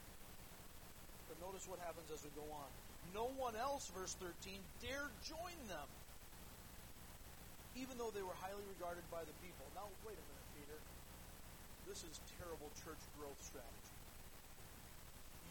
[1.28, 2.72] But notice what happens as we go on.
[3.14, 5.90] No one else, verse 13, dared join them,
[7.76, 9.66] even though they were highly regarded by the people.
[9.76, 10.80] Now, wait a minute, Peter.
[11.88, 13.96] This is terrible church growth strategy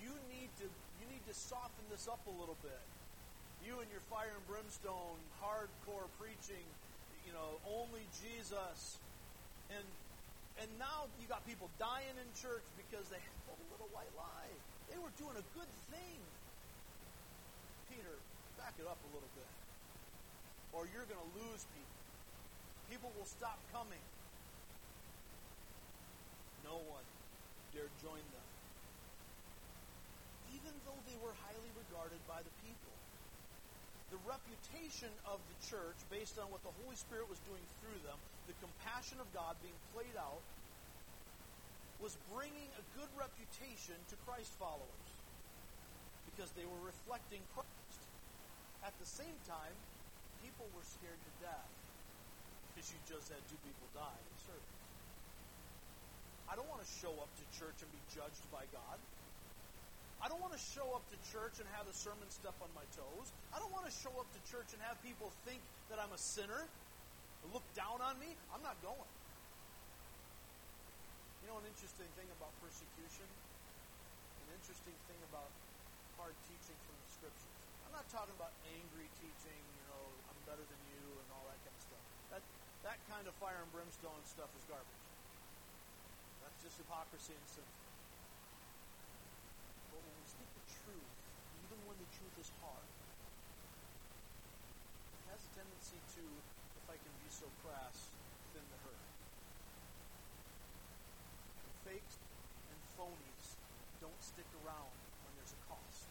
[0.04, 0.68] you need to
[1.00, 2.84] you need to soften this up a little bit.
[3.64, 6.64] You and your fire and brimstone, hardcore preaching,
[7.24, 9.00] you know, only Jesus,
[9.72, 9.86] and
[10.60, 14.52] and now you got people dying in church because they told a little white lie.
[14.92, 16.20] They were doing a good thing.
[18.64, 19.52] Back it up a little bit,
[20.72, 22.00] or you're going to lose people.
[22.88, 24.00] People will stop coming.
[26.64, 27.04] No one
[27.76, 28.48] dared join them
[30.64, 32.94] even though they were highly regarded by the people.
[34.08, 38.16] The reputation of the church, based on what the Holy Spirit was doing through them,
[38.48, 40.40] the compassion of God being played out,
[42.00, 45.10] was bringing a good reputation to Christ followers
[46.32, 47.83] because they were reflecting Christ.
[48.84, 49.72] At the same time,
[50.44, 51.72] people were scared to death
[52.70, 54.80] because you just had two people die in service.
[56.52, 59.00] I don't want to show up to church and be judged by God.
[60.20, 62.84] I don't want to show up to church and have the sermon stuff on my
[62.92, 63.32] toes.
[63.52, 66.20] I don't want to show up to church and have people think that I'm a
[66.20, 66.68] sinner
[67.52, 68.32] look down on me.
[68.54, 69.12] I'm not going.
[71.44, 75.52] You know, an interesting thing about persecution, an interesting thing about
[76.16, 76.93] hard teaching from.
[77.94, 81.62] I'm not talking about angry teaching, you know, I'm better than you and all that
[81.62, 82.02] kind of stuff.
[82.34, 82.42] That,
[82.82, 85.06] that kind of fire and brimstone stuff is garbage.
[86.42, 87.70] That's just hypocrisy and sin.
[89.94, 91.14] But when we speak the truth,
[91.62, 92.90] even when the truth is hard.
[95.14, 96.24] It has a tendency to,
[96.74, 98.10] if I can be so crass,
[98.50, 99.06] thin the herd.
[101.86, 102.18] Fakes
[102.74, 103.54] and phonies
[104.02, 106.10] don't stick around when there's a cost.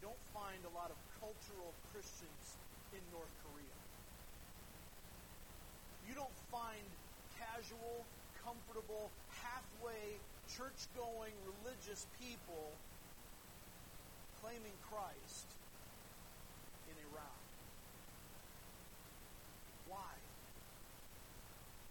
[0.00, 2.56] You don't find a lot of cultural Christians
[2.96, 3.76] in North Korea.
[6.08, 6.80] You don't find
[7.36, 8.08] casual,
[8.40, 9.12] comfortable,
[9.44, 10.16] halfway,
[10.56, 12.72] church going, religious people
[14.40, 15.52] claiming Christ
[16.88, 17.40] in Iran.
[19.84, 20.16] Why?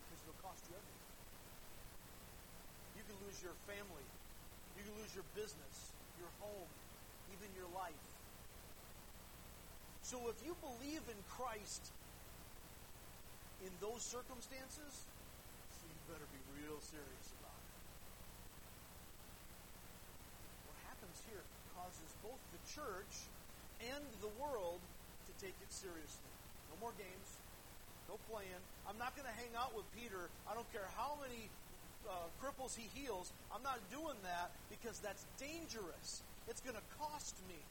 [0.01, 1.05] Because it'll cost you everything.
[2.97, 4.07] You can lose your family.
[4.73, 6.73] You can lose your business, your home,
[7.33, 8.03] even your life.
[10.01, 11.93] So if you believe in Christ
[13.61, 15.05] in those circumstances,
[15.69, 17.75] so you better be real serious about it.
[20.65, 21.45] What happens here
[21.77, 23.29] causes both the church
[23.85, 24.81] and the world
[25.29, 26.33] to take it seriously.
[26.73, 27.29] No more games.
[28.09, 28.63] No playing.
[28.89, 30.33] I'm not going to hang out with Peter.
[30.49, 31.53] I don't care how many
[32.09, 33.29] uh, cripples he heals.
[33.53, 36.25] I'm not doing that because that's dangerous.
[36.49, 37.61] It's going to cost me.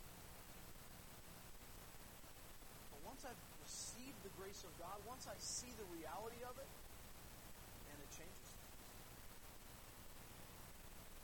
[2.95, 6.71] But once I've received the grace of God, once I see the reality of it,
[7.91, 8.51] and it changes.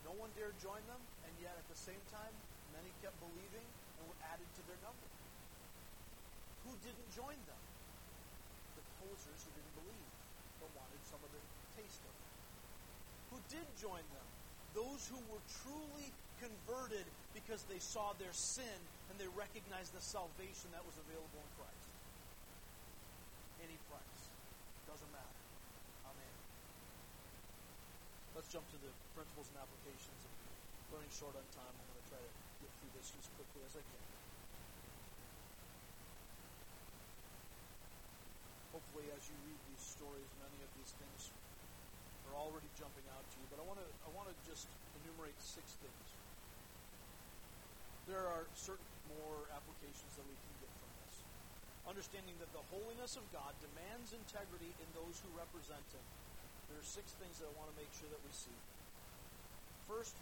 [0.02, 2.34] No one dared join them, and yet at the same time,
[2.74, 5.08] many kept believing and were added to their number.
[6.66, 7.62] Who didn't join them?
[8.74, 10.10] The posers who didn't believe,
[10.58, 11.42] but wanted some of the
[11.78, 12.28] taste of it.
[13.30, 14.28] Who did join them?
[14.74, 16.10] Those who were truly
[16.42, 18.78] converted because they saw their sin
[19.10, 21.86] and they recognized the salvation that was available in Christ.
[23.58, 24.22] Any price.
[24.86, 25.38] Doesn't matter.
[26.06, 26.34] Amen.
[28.38, 30.20] Let's jump to the principles and applications.
[30.22, 30.34] And
[30.94, 32.32] running short on time, I'm going to try to
[32.62, 34.04] get through this as quickly as I can.
[38.70, 41.34] Hopefully, as you read these stories, many of these things
[42.30, 43.46] are already jumping out to you.
[43.50, 44.66] But I want to I want to just
[45.02, 46.13] enumerate six things.
[48.04, 48.84] There are certain
[49.16, 51.16] more applications that we can get from this.
[51.88, 56.04] Understanding that the holiness of God demands integrity in those who represent Him.
[56.68, 58.58] There are six things that I want to make sure that we see.
[59.88, 60.16] First,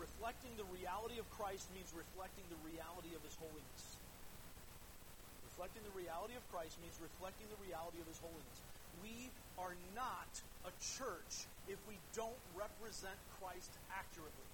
[0.00, 4.00] reflecting the reality of Christ means reflecting the reality of His holiness.
[5.52, 8.58] Reflecting the reality of Christ means reflecting the reality of His holiness.
[9.04, 9.28] We
[9.60, 10.32] are not
[10.64, 14.48] a church if we don't represent Christ accurately.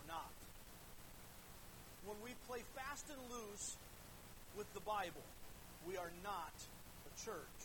[0.00, 0.32] We're not
[2.06, 3.76] when we play fast and loose
[4.56, 5.24] with the Bible,
[5.86, 6.54] we are not
[7.06, 7.60] a church.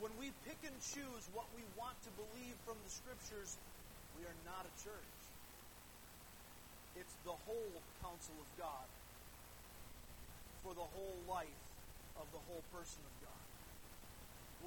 [0.00, 3.54] When we pick and choose what we want to believe from the Scriptures,
[4.18, 5.12] we are not a church.
[6.98, 8.86] It's the whole counsel of God
[10.66, 11.62] for the whole life
[12.18, 13.42] of the whole person of God.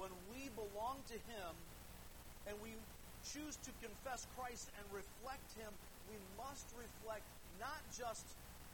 [0.00, 1.52] When we belong to Him
[2.48, 2.72] and we
[3.32, 5.70] choose to confess Christ and reflect Him,
[6.08, 7.24] we must reflect
[7.60, 8.26] not just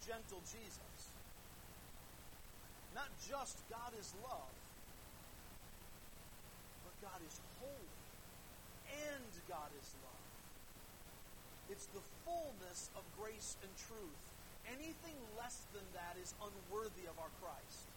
[0.06, 1.12] gentle Jesus,
[2.94, 4.54] not just God is love,
[6.84, 7.92] but God is holy
[9.08, 10.26] and God is love.
[11.70, 14.22] It's the fullness of grace and truth.
[14.68, 17.88] Anything less than that is unworthy of our Christ.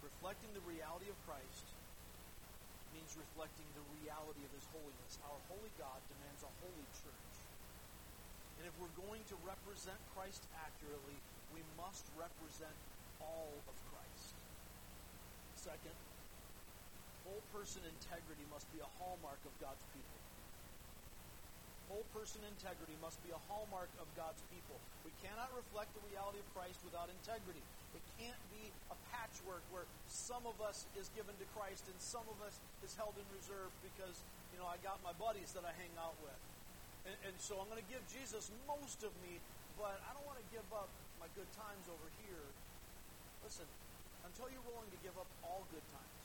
[0.00, 1.66] Reflecting the reality of Christ
[2.94, 5.18] means reflecting the reality of His holiness.
[5.26, 7.39] Our holy God demands a holy church.
[8.60, 11.16] And if we're going to represent Christ accurately,
[11.56, 12.76] we must represent
[13.16, 14.36] all of Christ.
[15.56, 15.96] Second,
[17.24, 20.20] whole person integrity must be a hallmark of God's people.
[21.88, 24.76] Whole person integrity must be a hallmark of God's people.
[25.08, 27.64] We cannot reflect the reality of Christ without integrity.
[27.96, 32.28] It can't be a patchwork where some of us is given to Christ and some
[32.28, 34.20] of us is held in reserve because,
[34.52, 36.36] you know, I got my buddies that I hang out with.
[37.08, 39.40] And, and so I'm going to give Jesus most of me,
[39.80, 40.88] but I don't want to give up
[41.20, 42.44] my good times over here.
[43.44, 43.64] Listen,
[44.24, 46.22] until you're willing to give up all good times,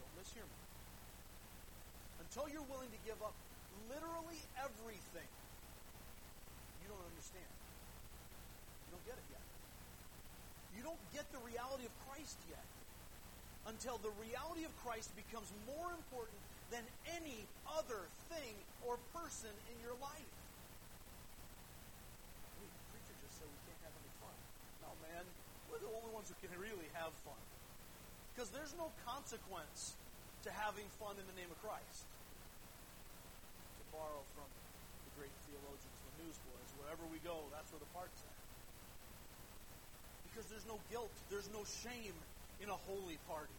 [0.00, 0.60] don't mishear me.
[2.24, 3.36] Until you're willing to give up
[3.92, 5.30] literally everything,
[6.80, 7.52] you don't understand.
[8.88, 9.44] You don't get it yet.
[10.72, 12.64] You don't get the reality of Christ yet
[13.66, 16.36] until the reality of Christ becomes more important
[16.70, 16.84] than
[17.16, 18.54] any other thing
[18.84, 20.34] or person in your life.
[22.60, 24.36] The preacher just said we can't have any fun.
[24.84, 25.24] No, man,
[25.68, 27.40] we're the only ones who can really have fun.
[28.32, 29.94] Because there's no consequence
[30.44, 32.04] to having fun in the name of Christ.
[33.80, 34.48] To borrow from
[35.08, 38.38] the great theologians, the newsboys, wherever we go, that's where the park's at.
[40.28, 42.16] Because there's no guilt, there's no shame
[42.60, 43.54] in a holy party.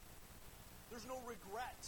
[0.92, 1.82] There's no regret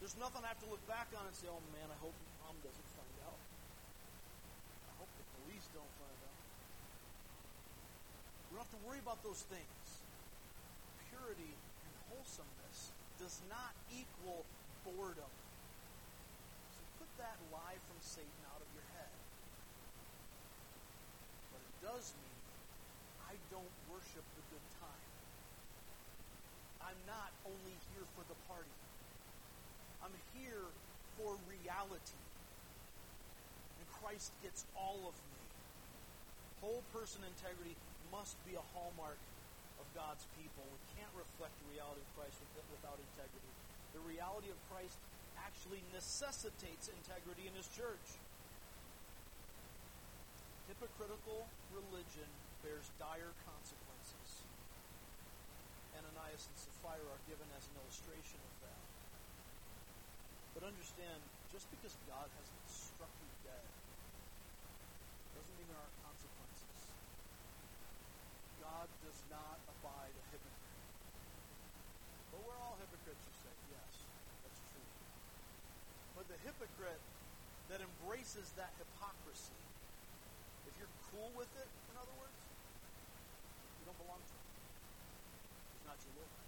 [0.00, 2.56] there's nothing I have to look back on and say, oh man, I hope mom
[2.64, 3.36] doesn't find out.
[4.88, 6.40] I hope the police don't find out.
[8.48, 9.84] We don't have to worry about those things.
[11.12, 14.48] Purity and wholesomeness does not equal
[14.88, 15.28] boredom.
[16.72, 19.12] So put that lie from Satan out of your head.
[21.52, 22.40] But it does mean
[23.28, 25.04] I don't worship the good time.
[26.88, 28.39] I'm not only here for the.
[30.10, 30.66] I'm here
[31.14, 32.18] for reality.
[33.78, 35.38] And Christ gets all of me.
[36.58, 37.78] Whole person integrity
[38.10, 39.16] must be a hallmark
[39.78, 40.66] of God's people.
[40.66, 42.42] We can't reflect the reality of Christ
[42.74, 43.52] without integrity.
[43.94, 44.98] The reality of Christ
[45.38, 48.18] actually necessitates integrity in his church.
[50.68, 52.28] Hypocritical religion
[52.60, 54.44] bears dire consequences.
[55.96, 58.49] Ananias and Sapphira are given as an illustration of.
[60.60, 63.64] But understand, just because God hasn't struck you dead
[65.32, 66.84] doesn't mean there aren't consequences.
[68.60, 70.84] God does not abide a hypocrite.
[72.28, 73.54] But we're all hypocrites, you say.
[73.72, 74.04] Yes,
[74.44, 74.84] that's true.
[76.12, 77.00] But the hypocrite
[77.72, 79.56] that embraces that hypocrisy,
[80.68, 82.36] if you're cool with it, in other words,
[83.80, 84.44] you don't belong to him.
[85.72, 86.39] He's not your Lord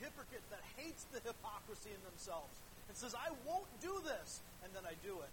[0.00, 2.54] hypocrite that hates the hypocrisy in themselves
[2.88, 5.32] and says, I won't do this, and then I do it.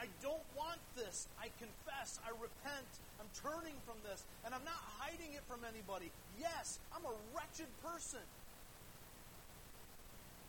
[0.00, 1.28] I don't want this.
[1.36, 2.16] I confess.
[2.24, 2.88] I repent.
[3.20, 4.24] I'm turning from this.
[4.48, 6.08] And I'm not hiding it from anybody.
[6.40, 8.24] Yes, I'm a wretched person.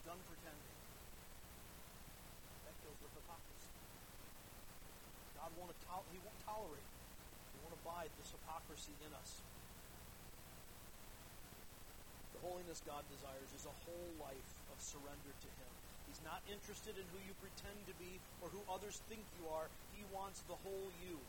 [0.08, 0.76] Done pretending.
[2.64, 3.76] That kills with hypocrisy.
[5.36, 5.76] God won't,
[6.16, 6.88] he won't tolerate.
[7.52, 9.44] He won't abide this hypocrisy in us.
[12.42, 15.72] Holiness God desires is a whole life of surrender to Him.
[16.10, 19.70] He's not interested in who you pretend to be or who others think you are.
[19.94, 21.22] He wants the whole you.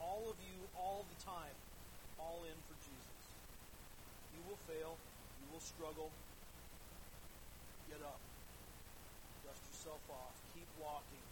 [0.00, 1.56] All of you, all the time.
[2.16, 3.20] All in for Jesus.
[4.32, 4.96] You will fail.
[5.44, 6.08] You will struggle.
[7.92, 8.20] Get up.
[9.44, 10.36] Dust yourself off.
[10.56, 11.24] Keep walking.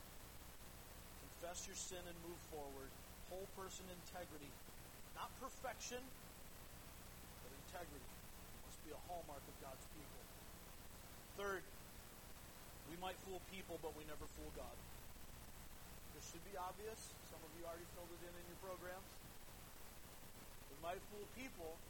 [1.25, 2.93] Confess your sin and move forward.
[3.33, 4.53] Whole person integrity.
[5.17, 6.05] Not perfection,
[7.41, 8.12] but integrity
[8.93, 10.23] a hallmark of God's people.
[11.41, 11.65] Third,
[12.93, 14.77] we might fool people, but we never fool God.
[16.13, 17.01] This should be obvious.
[17.33, 19.11] Some of you already filled it in in your programs.
[20.69, 21.81] We might fool people.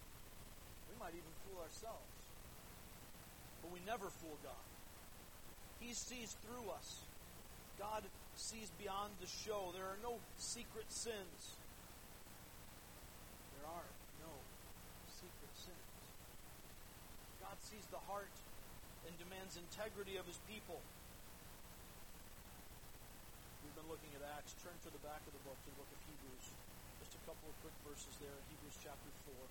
[0.87, 2.07] We might even fool ourselves.
[3.61, 4.67] But we never fool God.
[5.83, 7.03] He sees through us.
[7.79, 8.07] God
[8.39, 9.75] sees beyond the show.
[9.75, 11.59] There are no secret sins.
[13.59, 13.89] There are
[14.23, 14.33] no
[15.11, 15.93] secret sins.
[17.53, 18.33] God sees the heart
[19.05, 20.81] and demands integrity of his people.
[23.61, 24.57] We've been looking at Acts.
[24.65, 26.49] Turn to the back of the book to the book of Hebrews.
[27.05, 29.37] Just a couple of quick verses there in Hebrews chapter 4.
[29.37, 29.45] You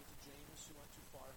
[0.00, 1.28] get to James, who went too far.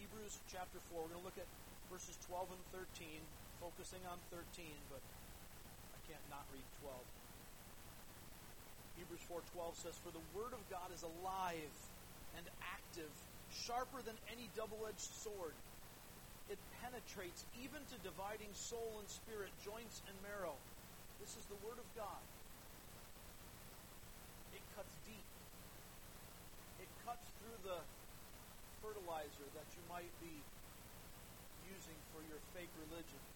[0.00, 1.04] Hebrews chapter 4.
[1.04, 1.52] We're going to look at
[1.92, 2.64] verses 12 and
[2.96, 3.20] 13,
[3.60, 4.40] focusing on 13,
[4.88, 6.96] but I can't not read 12.
[9.02, 11.74] Hebrews 4:12 says, "For the word of God is alive
[12.38, 13.10] and active,
[13.50, 15.54] sharper than any double-edged sword.
[16.48, 20.54] It penetrates even to dividing soul and spirit, joints and marrow."
[21.18, 22.22] This is the word of God.
[24.54, 25.26] It cuts deep.
[26.78, 27.82] It cuts through the
[28.82, 30.42] fertilizer that you might be
[31.66, 33.31] using for your fake religion.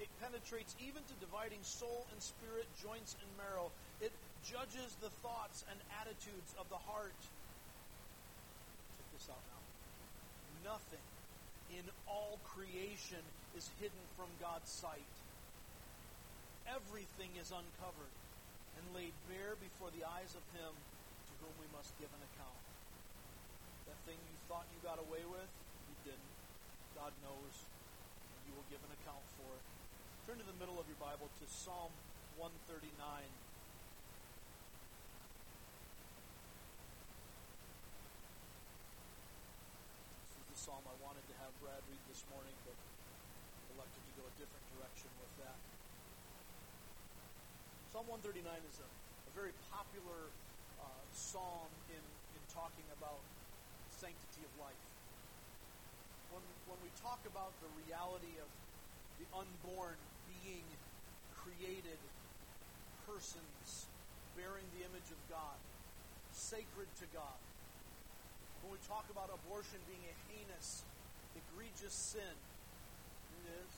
[0.00, 3.68] It penetrates even to dividing soul and spirit, joints and marrow.
[4.00, 7.20] It judges the thoughts and attitudes of the heart.
[8.96, 9.60] Check this out now.
[10.72, 11.04] Nothing
[11.76, 13.20] in all creation
[13.52, 15.12] is hidden from God's sight.
[16.64, 18.14] Everything is uncovered
[18.80, 22.62] and laid bare before the eyes of Him to whom we must give an account.
[23.84, 25.50] That thing you thought you got away with,
[25.92, 26.34] you didn't.
[26.96, 27.54] God knows,
[28.32, 29.69] and you will give an account for it.
[30.30, 31.90] Turn to the middle of your Bible to Psalm
[32.38, 32.70] 139.
[32.70, 32.86] This
[40.38, 42.78] is the psalm I wanted to have Brad read this morning, but
[43.74, 45.58] elected to go a different direction with that.
[47.90, 48.38] Psalm 139
[48.70, 50.30] is a, a very popular
[50.78, 51.98] uh, psalm in,
[52.38, 53.18] in talking about
[53.90, 54.78] sanctity of life.
[56.30, 58.46] When, when we talk about the reality of
[59.18, 59.98] the unborn
[60.44, 60.66] being
[61.34, 61.98] created
[63.08, 63.88] persons
[64.36, 65.58] bearing the image of God,
[66.30, 67.40] sacred to God.
[68.62, 70.84] When we talk about abortion being a heinous,
[71.34, 72.36] egregious sin,
[73.40, 73.72] it is.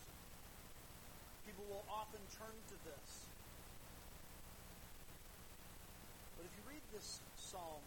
[1.47, 3.27] People will often turn to this.
[6.37, 7.81] But if you read this psalm,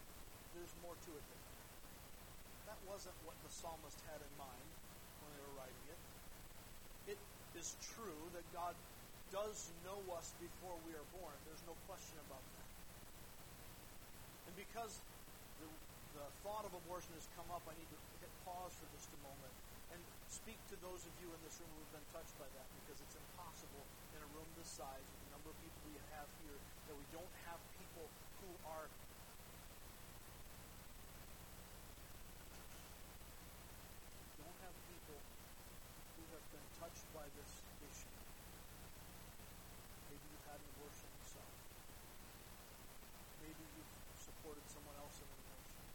[0.56, 2.74] there's more to it than that.
[2.74, 4.68] That wasn't what the psalmist had in mind
[5.22, 5.85] when they were writing it.
[5.85, 5.85] It
[7.56, 8.76] is true that God
[9.32, 11.36] does know us before we are born.
[11.48, 12.68] There's no question about that.
[14.48, 15.00] And because
[15.60, 15.68] the,
[16.20, 19.20] the thought of abortion has come up, I need to hit pause for just a
[19.26, 19.54] moment
[19.92, 22.68] and speak to those of you in this room who have been touched by that
[22.84, 23.84] because it's impossible
[24.14, 26.60] in a room this size with the number of people we have here
[26.92, 28.06] that we don't have people
[28.42, 28.88] who are
[34.42, 35.20] don't have people
[36.20, 37.52] who have been touched by this
[37.86, 38.16] issue.
[40.10, 41.54] Maybe you've had an abortion yourself.
[43.42, 45.86] Maybe you've supported someone else in an abortion.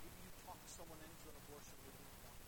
[0.00, 2.40] Maybe you talked someone into an abortion they didn't want.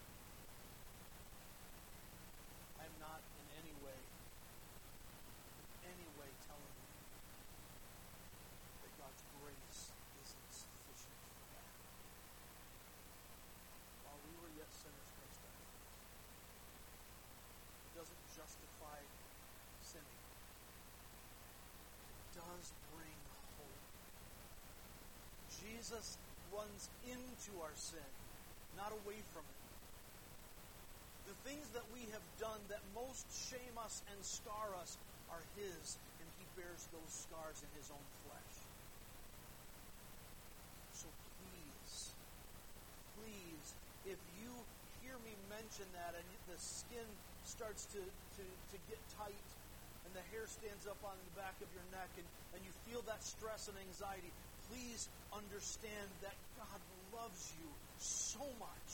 [2.80, 4.00] I'm not in any way,
[5.60, 6.88] in any way telling you
[8.84, 11.72] that God's grace isn't sufficient for that.
[14.04, 15.96] While we were yet sinners, Christ died for us.
[17.84, 18.98] It doesn't justify
[19.84, 20.20] sinning.
[22.08, 23.18] It does bring
[23.60, 23.84] hope.
[25.90, 26.18] Jesus
[26.54, 28.10] runs into our sin,
[28.78, 29.60] not away from it.
[31.26, 34.94] The things that we have done that most shame us and scar us
[35.34, 38.56] are His, and He bears those scars in His own flesh.
[40.94, 41.10] So
[41.42, 42.14] please,
[43.18, 43.66] please,
[44.06, 44.54] if you
[45.02, 47.02] hear hear me mention that and the skin
[47.42, 49.48] starts to, to, to get tight
[50.06, 52.22] and the hair stands up on the back of your neck and,
[52.54, 54.30] and you feel that stress and anxiety,
[54.70, 56.80] please understand that God
[57.14, 57.68] loves you
[57.98, 58.90] so much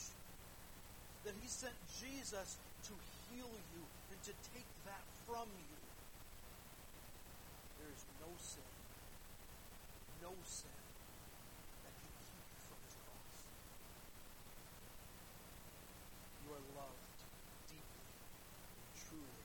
[1.25, 2.57] that He sent Jesus
[2.87, 2.93] to
[3.27, 5.75] heal you and to take that from you.
[7.79, 8.71] There is no sin,
[10.23, 10.79] no sin
[11.83, 13.37] that can keep you from His cross.
[16.47, 17.19] You are loved
[17.67, 18.07] deeply
[18.71, 19.43] and truly.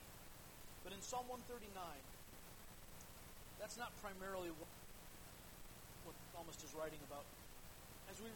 [0.87, 1.71] But in Psalm 139,
[3.59, 4.67] that's not primarily what,
[6.05, 7.25] what the psalmist is writing about.
[8.11, 8.29] As we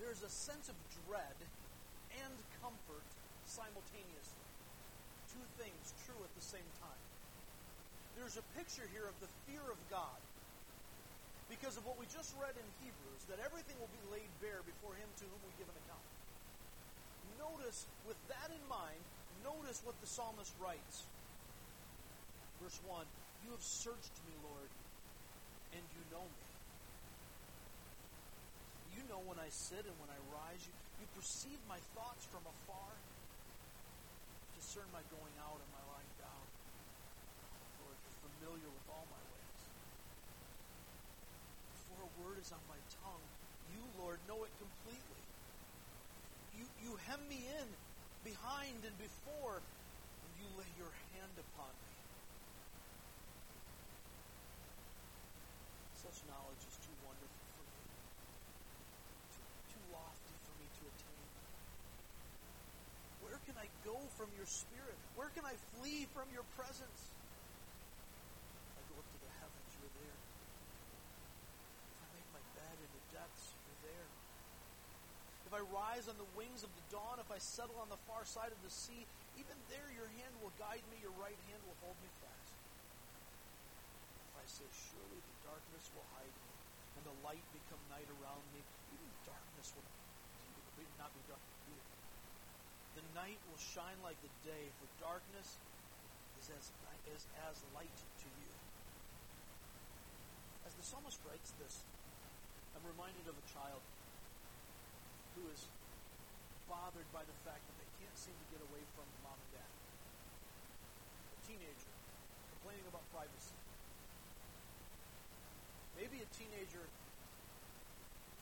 [0.00, 0.76] there's a sense of
[1.08, 1.38] dread
[2.20, 3.06] and comfort
[3.48, 4.46] simultaneously.
[5.32, 7.02] Two things true at the same time.
[8.16, 10.20] There's a picture here of the fear of God
[11.48, 14.94] because of what we just read in Hebrews, that everything will be laid bare before
[14.98, 16.06] Him to whom we give an account.
[17.38, 18.98] Notice, with that in mind,
[19.46, 21.06] notice what the psalmist writes.
[22.58, 23.06] Verse 1
[23.46, 24.70] You have searched me, Lord,
[25.76, 26.44] and you know me.
[28.96, 30.60] You know when I sit and when I rise.
[30.64, 32.92] You, you perceive my thoughts from afar.
[34.56, 36.44] Discern my going out and my lying down.
[37.84, 39.62] Lord, you're familiar with all my ways.
[41.76, 43.26] Before a word is on my tongue,
[43.76, 45.22] you, Lord, know it completely.
[46.56, 47.68] You, you hem me in
[48.24, 51.94] behind and before, and you lay your hand upon me.
[56.00, 57.84] Such knowledge is too wonderful for me,
[59.36, 61.26] too, too lofty for me to attain.
[63.22, 64.98] Where can I go from your spirit?
[65.14, 67.00] Where can I flee from your presence?
[68.74, 70.18] I go up to the heavens, you're there.
[71.94, 74.08] If I make my bed in the depths, you're there.
[75.46, 78.26] If I rise on the wings of the dawn, if I settle on the far
[78.26, 79.06] side of the sea,
[79.38, 82.52] even there your hand will guide me, your right hand will hold me fast.
[84.18, 86.52] If I say, Surely the darkness will hide me,
[86.98, 88.60] and the light become night around me,
[88.90, 89.86] even darkness will
[90.98, 91.55] not be dark.
[93.14, 95.58] Night will shine like the day, for darkness
[96.40, 96.70] is as,
[97.10, 98.50] is as light to you.
[100.66, 101.86] As the psalmist writes this,
[102.76, 103.80] I'm reminded of a child
[105.36, 105.68] who is
[106.68, 109.70] bothered by the fact that they can't seem to get away from mom and dad.
[111.30, 111.92] A teenager
[112.58, 113.56] complaining about privacy.
[115.96, 116.84] Maybe a teenager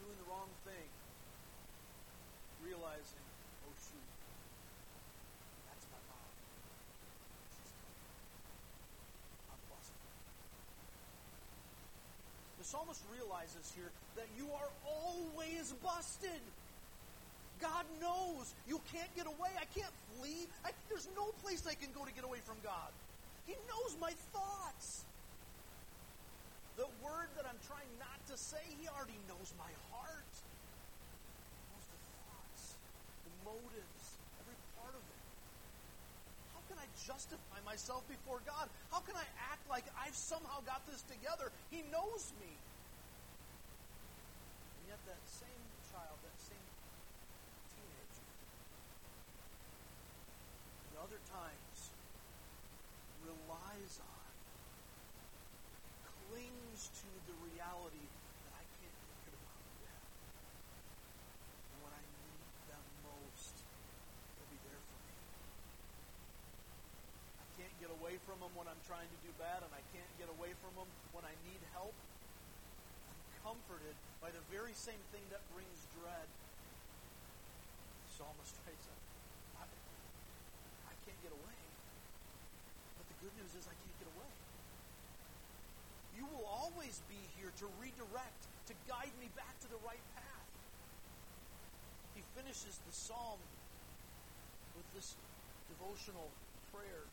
[0.01, 0.89] doing the wrong thing,
[2.65, 3.23] realizing,
[3.69, 4.09] oh shoot,
[5.71, 6.29] that's my mom.
[7.53, 8.03] She's coming.
[9.53, 10.03] I'm busted.
[12.59, 13.87] The psalmist realizes here
[14.18, 16.43] that you are always busted.
[17.62, 19.55] God knows you can't get away.
[19.55, 20.51] I can't flee.
[20.66, 22.91] I, there's no place I can go to get away from God.
[23.47, 25.07] He knows my thoughts.
[26.75, 30.34] The word that I'm trying not to say, He already knows my heart.
[30.34, 32.75] He knows the thoughts,
[33.22, 34.03] the motives,
[34.42, 35.22] every part of it.
[36.59, 38.68] How can I justify myself before God?
[38.91, 41.50] How can I act like I've somehow got this together?
[41.71, 42.53] He knows me.
[44.79, 46.66] And yet, that same child, that same
[47.75, 48.26] teenager,
[50.92, 51.91] at other times
[53.25, 54.33] relies on,
[56.29, 58.07] clings to the reality
[58.45, 60.04] that I can't get rid of mom and dad.
[61.72, 63.54] And when I need them most,
[64.37, 65.16] they'll be there for me.
[67.41, 70.09] I can't get away from them when I'm trying to do bad, and I can't
[70.17, 71.93] get away from them when I need help.
[71.93, 73.93] I'm comforted
[74.25, 76.25] by the very same thing that brings dread.
[78.09, 78.89] The psalmist writes,
[79.61, 81.61] I can't get away.
[82.97, 84.33] But the good news is I can't get away.
[86.17, 88.43] You will always be here to redirect,
[88.73, 90.49] to guide me back to the right path.
[92.17, 93.45] He finishes the psalm
[94.73, 95.21] with this
[95.69, 96.33] devotional
[96.73, 97.05] prayer.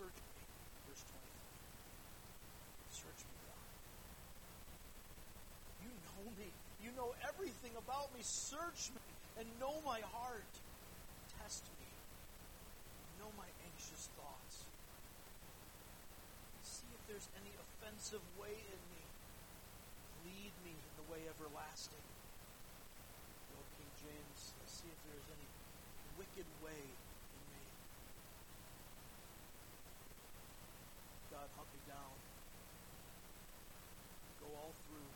[0.00, 0.40] Search me,
[0.88, 1.28] verse 23.
[2.88, 3.68] Search me, God.
[5.84, 6.48] You know me.
[6.80, 8.24] You know everything about me.
[8.24, 9.00] Search me
[9.40, 10.52] and know my heart.
[11.40, 11.88] Test me.
[13.16, 14.68] Know my anxious thoughts.
[16.60, 19.04] See if there's any offensive way in me.
[20.28, 22.04] Lead me in the way everlasting.
[23.56, 25.48] Lord King James, see if there is any
[26.20, 27.62] wicked way in me.
[31.32, 32.14] God, hunt me down.
[34.44, 35.09] Go all through.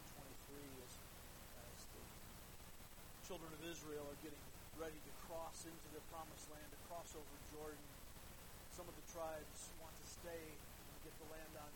[0.00, 0.92] 23 as,
[1.60, 4.40] as uh, the children of Israel are getting
[4.80, 7.86] ready to cross into the promised land, to cross over Jordan.
[8.72, 11.70] Some of the tribes want to stay and get the land on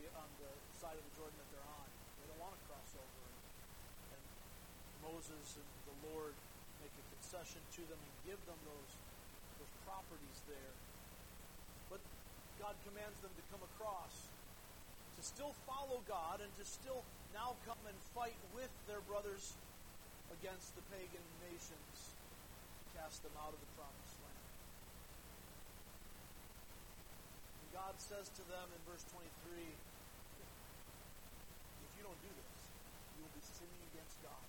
[0.00, 0.50] the, on the
[0.80, 1.88] side of the Jordan that they're on.
[2.22, 3.22] They don't want to cross over.
[4.16, 4.22] And
[5.04, 6.32] Moses and the Lord
[6.80, 8.92] make a concession to them and give them those,
[9.60, 10.74] those properties there.
[11.92, 12.00] But
[12.56, 14.32] God commands them to come across,
[15.16, 17.04] to still follow God and to still
[17.34, 19.58] now come and fight with their brothers
[20.38, 22.14] against the pagan nations,
[22.94, 24.46] cast them out of the promised land.
[27.58, 29.26] And God says to them in verse 23
[31.82, 32.54] if you don't do this,
[33.18, 34.46] you will be sinning against God.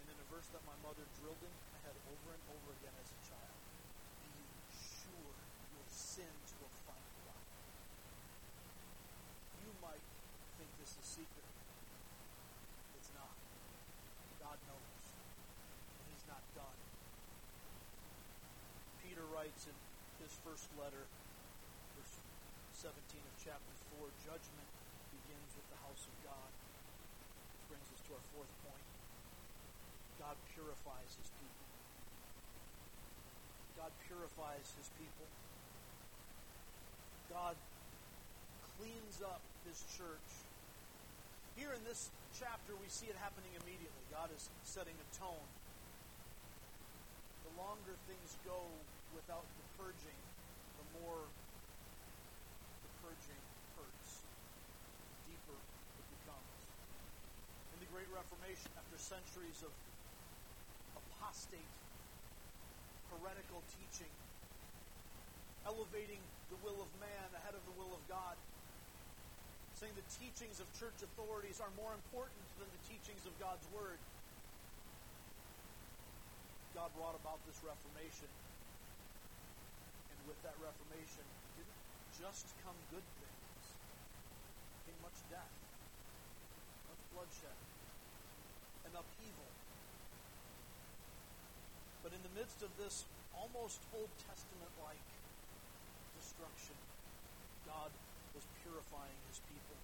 [0.00, 2.96] And in a verse that my mother drilled in my head over and over again
[2.96, 3.60] as a child,
[4.24, 4.40] be
[4.72, 5.36] sure
[5.76, 7.28] your sins will find you.
[9.68, 10.00] You might
[10.90, 11.46] this is secret.
[12.98, 13.30] It's not.
[14.42, 15.06] God knows.
[15.06, 16.78] And He's not done.
[19.06, 19.76] Peter writes in
[20.18, 21.06] his first letter,
[21.94, 22.18] verse
[22.74, 22.90] 17
[23.22, 24.70] of chapter 4, judgment
[25.14, 26.50] begins with the house of God.
[26.50, 28.86] Which brings us to our fourth point.
[30.18, 31.66] God purifies his people.
[33.78, 35.30] God purifies his people.
[37.30, 37.54] God
[38.74, 40.49] cleans up his church.
[41.58, 44.04] Here in this chapter, we see it happening immediately.
[44.10, 45.48] God is setting a tone.
[47.46, 48.58] The longer things go
[49.14, 50.18] without the purging,
[50.78, 53.42] the more the purging
[53.74, 56.56] hurts, the deeper it becomes.
[57.74, 59.72] In the Great Reformation, after centuries of
[60.96, 61.74] apostate,
[63.10, 64.12] heretical teaching,
[65.66, 68.38] elevating the will of man ahead of the will of God,
[69.80, 73.96] saying the teachings of church authorities are more important than the teachings of God's Word.
[76.76, 78.28] God brought about this Reformation.
[80.12, 81.24] And with that Reformation,
[81.56, 81.80] didn't
[82.12, 83.64] just come good things.
[84.84, 85.56] Came much death,
[86.92, 87.56] much bloodshed,
[88.84, 89.48] and upheaval.
[92.04, 95.08] But in the midst of this almost Old Testament like
[96.20, 96.76] destruction,
[97.64, 97.88] God
[98.70, 99.74] purifying his people.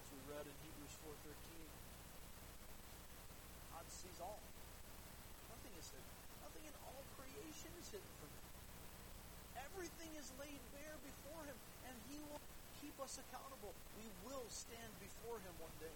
[0.00, 1.36] As we read in Hebrews 4.13,
[3.76, 4.40] God sees all.
[5.52, 6.12] Nothing is hidden.
[6.40, 8.44] Nothing in all creation is hidden from him.
[9.68, 11.60] Everything is laid bare before him,
[11.92, 12.40] and he will
[12.80, 13.76] keep us accountable.
[14.00, 15.92] We will stand before him one day.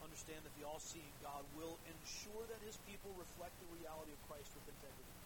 [0.00, 4.56] Understand that the all-seeing God will ensure that his people reflect the reality of Christ
[4.56, 5.23] with integrity.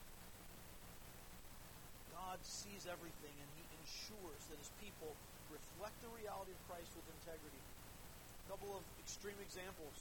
[2.18, 5.14] God sees everything, and he ensures that his people
[5.54, 7.62] reflect the reality of Christ with integrity.
[7.62, 9.96] A couple of extreme examples.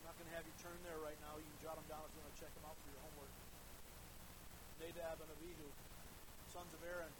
[0.00, 1.36] I'm not going to have you turn there right now.
[1.36, 3.34] You can jot them down if you want to check them out for your homework.
[4.80, 5.68] Nadab and Abihu,
[6.48, 7.12] sons of Aaron,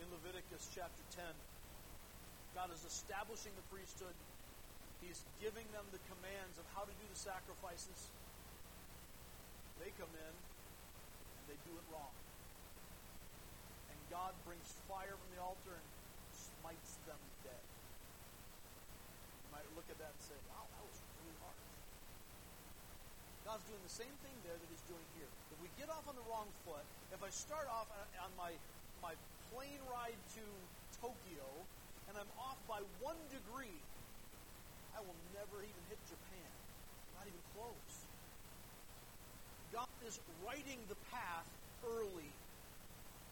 [0.00, 1.28] in Leviticus chapter 10.
[2.56, 4.16] God is establishing the priesthood.
[5.04, 8.00] He's giving them the commands of how to do the sacrifices.
[9.76, 10.34] They come in
[11.36, 12.23] and they do it wrong.
[14.14, 15.88] God brings fire from the altar and
[16.30, 17.64] smites them dead.
[19.42, 21.58] You might look at that and say, wow, that was really hard.
[23.42, 25.26] God's doing the same thing there that he's doing here.
[25.50, 27.90] If we get off on the wrong foot, if I start off
[28.22, 28.54] on my,
[29.02, 29.18] my
[29.50, 30.44] plane ride to
[31.02, 31.50] Tokyo
[32.06, 33.82] and I'm off by one degree,
[34.94, 36.50] I will never even hit Japan.
[37.18, 37.94] Not even close.
[39.74, 41.50] God is righting the path
[41.82, 42.30] early.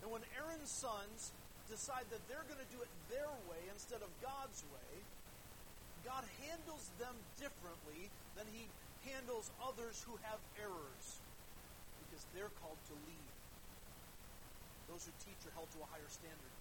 [0.02, 1.30] And when Aaron's sons
[1.70, 4.92] decide that they're going to do it their way instead of God's way,
[6.02, 8.66] God handles them differently than he
[9.06, 11.06] handles others who have errors
[12.02, 13.30] because they're called to lead.
[14.90, 16.54] Those who teach are held to a higher standard.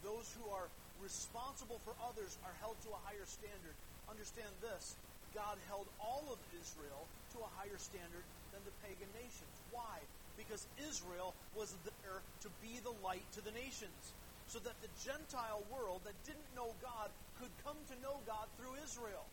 [0.00, 0.66] Those who are
[1.04, 3.76] responsible for others are held to a higher standard.
[4.08, 4.96] Understand this
[5.36, 7.04] God held all of Israel
[7.36, 9.54] to a higher standard than the pagan nations.
[9.70, 10.00] Why?
[10.40, 14.16] Because Israel was there to be the light to the nations.
[14.48, 18.80] So that the Gentile world that didn't know God could come to know God through
[18.80, 19.28] Israel.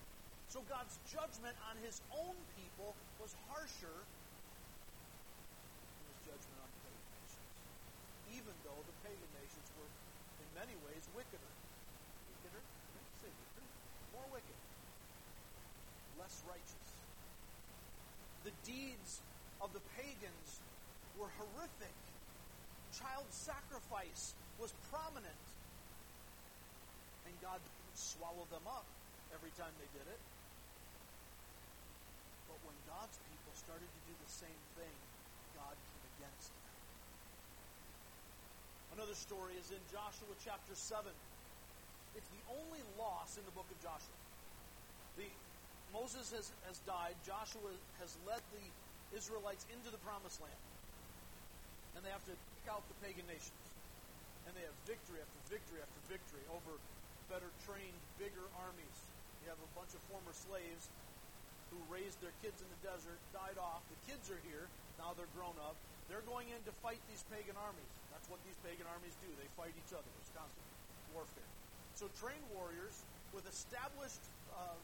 [0.52, 2.92] So God's judgment on his own people
[3.24, 4.06] was harsher than
[6.12, 7.50] his judgment on the pagan nations.
[8.36, 9.90] Even though the pagan nations were,
[10.44, 11.54] in many ways, wickeder.
[12.32, 12.64] Wickeder?
[13.24, 13.32] Say.
[14.12, 14.60] More wicked.
[16.20, 16.88] Less righteous.
[18.46, 19.22] The deeds
[19.60, 20.62] of the pagans
[21.18, 21.96] were horrific.
[22.94, 25.42] child sacrifice was prominent.
[27.26, 28.86] And God didn't swallow them up
[29.34, 30.22] every time they did it.
[32.48, 34.96] But when God's people started to do the same thing,
[35.58, 36.68] God came against them.
[38.98, 41.06] Another story is in Joshua chapter 7.
[42.16, 44.18] It's the only loss in the book of Joshua.
[45.22, 45.30] The,
[45.94, 47.14] Moses has, has died.
[47.22, 48.66] Joshua has led the
[49.14, 50.58] Israelites into the promised land.
[51.98, 53.66] And they have to kick out the pagan nations.
[54.46, 56.78] And they have victory after victory after victory over
[57.28, 58.98] better trained, bigger armies.
[59.44, 60.88] You have a bunch of former slaves
[61.74, 63.84] who raised their kids in the desert, died off.
[63.92, 64.70] The kids are here.
[64.96, 65.76] Now they're grown up.
[66.08, 67.92] They're going in to fight these pagan armies.
[68.16, 69.28] That's what these pagan armies do.
[69.36, 70.08] They fight each other.
[70.24, 70.68] It's constant
[71.12, 71.52] warfare.
[72.00, 73.04] So trained warriors
[73.36, 74.24] with established
[74.56, 74.80] uh,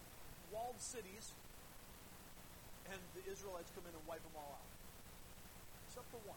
[0.51, 1.31] walled cities,
[2.91, 4.69] and the Israelites come in and wipe them all out.
[5.87, 6.27] Except for the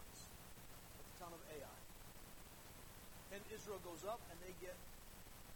[1.17, 1.77] town of Ai.
[3.35, 4.77] And Israel goes up, and they get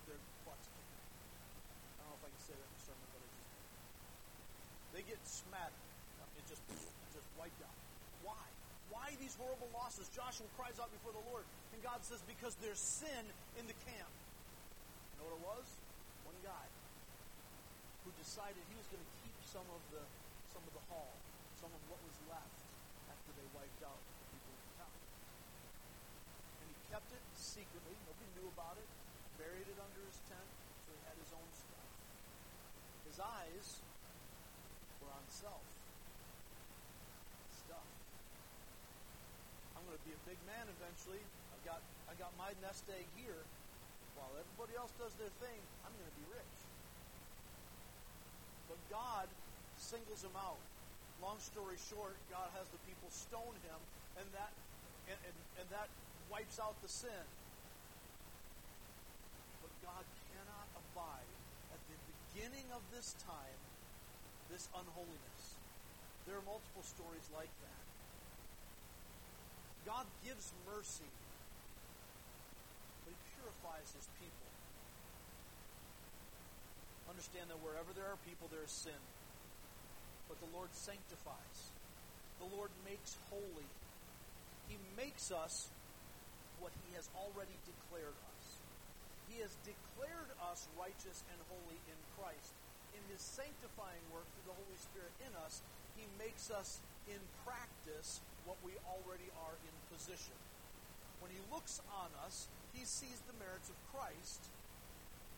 [0.06, 0.92] their butts kicked.
[0.92, 3.56] I don't know if I can say that in a sermon, but it just
[4.92, 5.88] they get smattered.
[6.36, 6.64] It just
[7.14, 7.78] just wiped out.
[8.28, 8.44] Why?
[8.92, 10.12] Why these horrible losses?
[10.12, 13.24] Joshua cries out before the Lord, and God says, "Because there's sin
[13.56, 14.12] in the camp."
[15.16, 15.68] You know what it was?
[16.28, 16.68] One guy
[18.04, 20.04] who decided he was going to keep some of the
[20.52, 21.14] some of the haul,
[21.56, 22.60] some of what was left
[23.08, 24.96] after they wiped out the people in the town.
[26.60, 27.96] And he kept it secretly.
[28.04, 28.90] Nobody knew about it.
[29.40, 30.50] Buried it under his tent,
[30.84, 31.88] so he had his own stuff.
[33.08, 33.80] His eyes
[35.00, 35.64] were on self.
[37.64, 37.88] Stuff.
[39.80, 41.24] I'm going to be a big man eventually.
[41.56, 41.80] I've got
[42.12, 43.40] I got my nest egg here.
[44.20, 46.58] While everybody else does their thing, I'm going to be rich.
[48.68, 49.32] But God
[49.80, 50.60] singles him out.
[51.24, 53.80] Long story short, God has the people stone him,
[54.20, 54.52] and that
[55.08, 55.88] and, and, and that
[56.32, 57.28] wipes out the sin.
[59.60, 61.32] But God cannot abide
[61.76, 63.60] at the beginning of this time
[64.48, 65.44] this unholiness.
[66.24, 67.84] There are multiple stories like that.
[69.84, 71.12] God gives mercy,
[73.04, 74.50] but He purifies His people.
[77.12, 79.02] Understand that wherever there are people, there is sin.
[80.32, 81.76] But the Lord sanctifies.
[82.40, 83.68] The Lord makes holy.
[84.72, 85.68] He makes us
[86.62, 88.62] what He has already declared us.
[89.28, 92.54] He has declared us righteous and holy in Christ.
[92.94, 95.66] In His sanctifying work through the Holy Spirit in us,
[95.98, 96.80] He makes us
[97.10, 100.38] in practice what we already are in position.
[101.20, 102.46] When He looks on us,
[102.78, 104.46] He sees the merits of Christ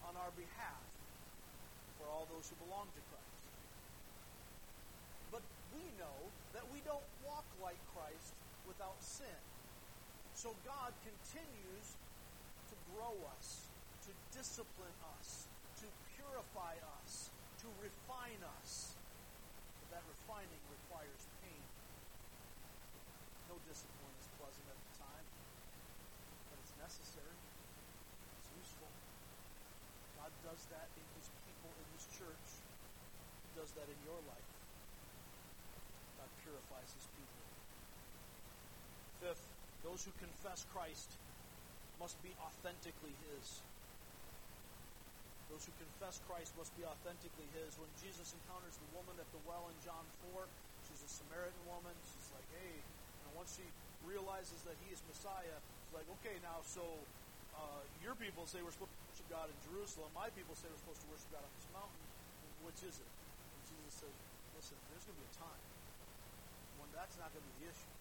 [0.04, 0.84] on our behalf
[1.96, 3.40] for all those who belong to Christ.
[5.32, 6.18] But we know
[6.52, 8.36] that we don't walk like Christ
[8.68, 9.53] without sin.
[10.34, 11.96] So God continues
[12.68, 13.70] to grow us,
[14.04, 15.48] to discipline us,
[15.80, 15.88] to
[16.18, 17.30] purify us,
[17.64, 18.98] to refine us.
[19.80, 21.64] But that refining requires pain.
[23.48, 25.28] No discipline is pleasant at the time,
[26.50, 27.38] but it's necessary.
[28.42, 28.90] It's useful.
[30.18, 32.48] God does that in His people, in His church.
[33.48, 34.50] He does that in your life.
[36.18, 37.44] God purifies His people.
[39.22, 39.53] Fifth,
[39.84, 41.20] those who confess Christ
[42.00, 43.60] must be authentically His.
[45.52, 47.76] Those who confess Christ must be authentically His.
[47.78, 50.02] When Jesus encounters the woman at the well in John
[50.34, 50.48] 4,
[50.88, 51.94] she's a Samaritan woman.
[52.16, 53.68] She's like, hey, and once she
[54.08, 56.82] realizes that He is Messiah, she's like, okay, now, so
[57.54, 60.10] uh, your people say we're supposed to worship God in Jerusalem.
[60.18, 62.04] My people say we're supposed to worship God on this mountain.
[62.66, 63.12] Which is it?
[63.12, 64.16] And Jesus says,
[64.56, 65.64] listen, there's going to be a time
[66.80, 67.93] when that's not going to be the issue.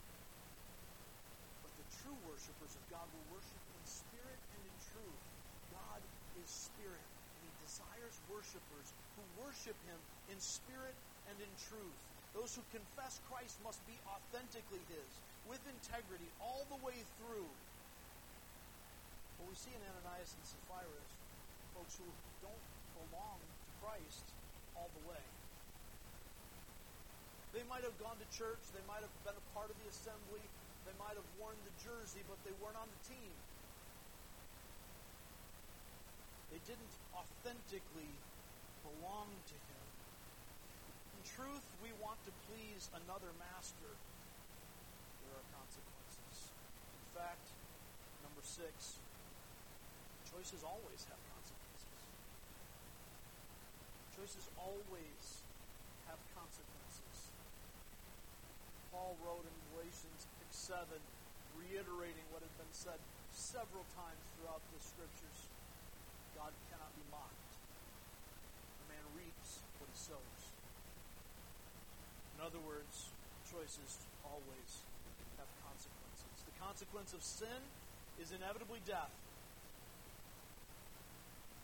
[2.03, 5.23] True worshipers of God will worship in spirit and in truth.
[5.71, 6.03] God
[6.35, 7.07] is spirit
[7.39, 10.99] and he desires worshipers who worship him in spirit
[11.31, 11.95] and in truth.
[12.35, 17.55] Those who confess Christ must be authentically his, with integrity, all the way through.
[19.39, 22.11] What we see in Ananias and Sapphira is folks who
[22.43, 22.67] don't
[22.99, 24.35] belong to Christ
[24.75, 25.23] all the way.
[27.53, 30.41] They might have gone to church, they might have been a part of the assembly,
[30.93, 33.33] they might have worn the jersey, but they weren't on the team.
[36.53, 38.13] They didn't authentically
[38.85, 39.85] belong to Him.
[41.17, 43.89] In truth, we want to please another master.
[45.25, 46.53] There are consequences.
[46.53, 47.47] In fact,
[48.21, 49.01] number six,
[50.29, 52.01] choices always have consequences.
[54.13, 55.41] Choices always
[56.05, 57.33] have consequences.
[58.93, 60.85] Paul wrote in Galatians 6 7,
[61.57, 63.01] reiterating what has been said
[63.33, 65.49] several times throughout the scriptures.
[66.37, 67.53] God cannot be mocked.
[68.85, 70.41] A man reaps what he sows.
[72.37, 73.09] In other words,
[73.49, 74.85] choices always
[75.41, 76.37] have consequences.
[76.45, 77.61] The consequence of sin
[78.21, 79.13] is inevitably death.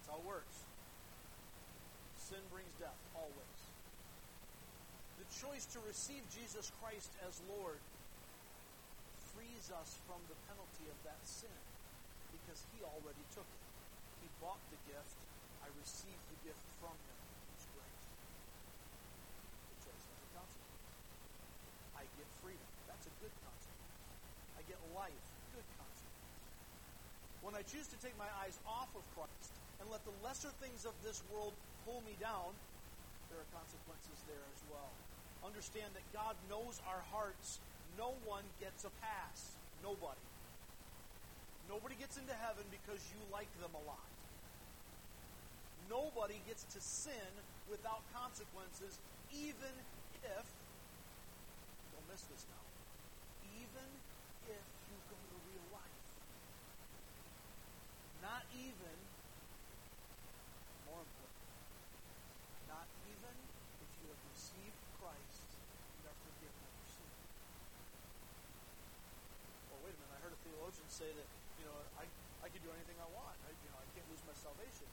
[0.01, 0.65] That's how it works.
[2.17, 3.59] Sin brings death, always.
[5.21, 7.77] The choice to receive Jesus Christ as Lord
[9.59, 11.59] frees us from the penalty of that sin
[12.31, 13.65] because He already took it.
[14.23, 15.19] He bought the gift.
[15.59, 17.19] I received the gift from Him.
[17.59, 17.99] It's great.
[19.75, 20.79] The choice a consequence.
[21.99, 22.71] I get freedom.
[22.87, 23.99] That's a good consequence.
[24.55, 25.27] I get life.
[25.51, 26.39] Good consequence.
[27.43, 29.51] When I choose to take my eyes off of Christ
[29.83, 32.55] and let the lesser things of this world pull me down,
[33.27, 34.95] there are consequences there as well.
[35.43, 37.59] Understand that God knows our hearts.
[37.97, 39.57] No one gets a pass.
[39.83, 40.21] Nobody.
[41.69, 44.09] Nobody gets into heaven because you like them a lot.
[45.89, 47.33] Nobody gets to sin
[47.71, 48.99] without consequences,
[49.33, 49.73] even
[50.21, 50.45] if,
[51.93, 52.65] don't miss this now,
[53.57, 53.89] even
[54.49, 55.99] if you go to real life.
[58.21, 58.97] Not even
[70.99, 71.29] say that,
[71.63, 72.05] you know, I,
[72.43, 73.39] I can do anything I want.
[73.47, 74.91] I, you know, I can't lose my salvation.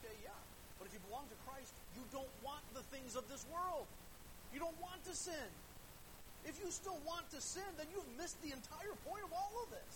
[0.00, 0.32] Okay, yeah.
[0.80, 3.84] But if you belong to Christ, you don't want the things of this world.
[4.56, 5.48] You don't want to sin.
[6.48, 9.68] If you still want to sin, then you've missed the entire point of all of
[9.68, 9.94] this.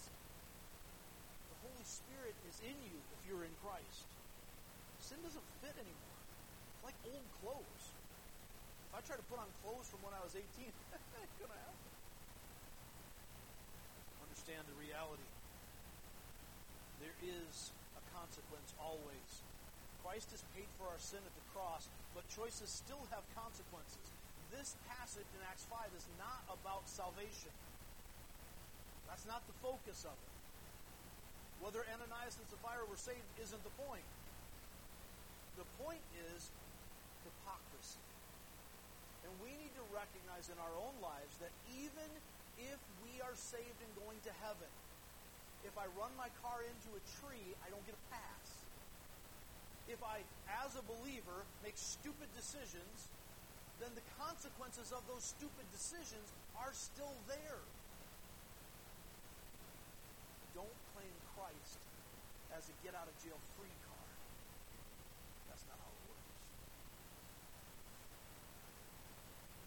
[1.48, 4.04] The Holy Spirit is in you if you're in Christ.
[5.00, 6.20] Sin doesn't fit anymore.
[6.76, 7.84] It's like old clothes.
[8.92, 11.56] If I try to put on clothes from when I was 18, it's going to
[11.56, 11.88] happen
[14.48, 15.37] understand the reality.
[16.98, 19.30] There is a consequence always.
[20.02, 24.06] Christ has paid for our sin at the cross, but choices still have consequences.
[24.50, 27.52] This passage in Acts 5 is not about salvation.
[29.06, 30.34] That's not the focus of it.
[31.60, 34.06] Whether Ananias and Sapphira were saved isn't the point.
[35.58, 36.48] The point is
[37.26, 38.02] hypocrisy.
[39.26, 42.08] And we need to recognize in our own lives that even
[42.62, 44.70] if we are saved and going to heaven,
[45.66, 48.46] if I run my car into a tree, I don't get a pass.
[49.88, 50.20] If I,
[50.64, 53.08] as a believer, make stupid decisions,
[53.80, 56.28] then the consequences of those stupid decisions
[56.58, 57.62] are still there.
[60.54, 61.78] Don't claim Christ
[62.52, 64.18] as a get out of jail free card.
[65.46, 66.28] That's not how it works.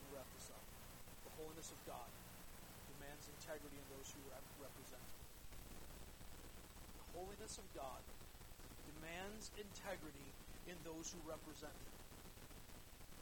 [0.06, 0.66] We'll wrap this up.
[1.24, 2.10] The holiness of God
[2.94, 4.22] demands integrity in those who
[4.60, 5.31] represent Him.
[7.16, 8.02] Holiness of God
[8.88, 10.32] demands integrity
[10.68, 11.98] in those who represent Him.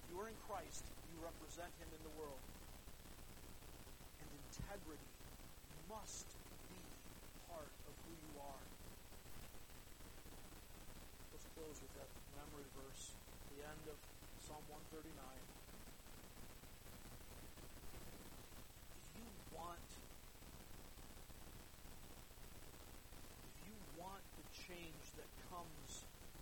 [0.03, 2.43] If you are in Christ, you represent Him in the world.
[4.21, 5.13] And integrity
[5.89, 6.27] must
[6.69, 6.81] be
[7.49, 8.63] part of who you are.
[11.33, 13.17] Let's close with that memory verse,
[13.55, 13.97] the end of
[14.45, 15.59] Psalm 139.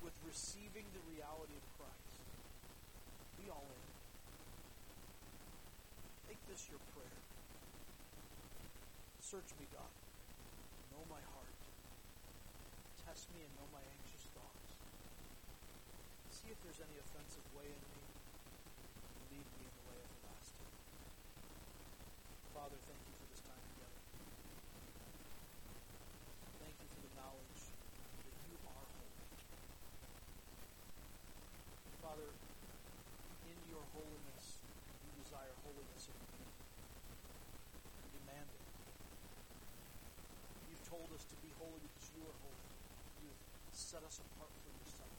[0.07, 2.19] With receiving the reality of Christ.
[3.35, 3.85] Be all in.
[6.31, 7.19] Make this your prayer.
[9.19, 9.91] Search me, God.
[10.95, 11.55] Know my heart.
[13.03, 14.79] Test me and know my anxious thoughts.
[16.31, 18.03] See if there's any offensive way in me.
[19.27, 20.71] Lead me in the way everlasting.
[22.55, 24.01] Father, thank you for this time together.
[26.63, 27.47] Thank you for the knowledge
[32.17, 32.33] Father,
[33.45, 34.65] in your holiness,
[35.05, 36.41] you desire holiness of me.
[38.01, 38.65] You demand it.
[40.65, 42.73] You've told us to be holy because you are holy.
[43.21, 43.37] You've
[43.69, 45.13] set us apart for yourself.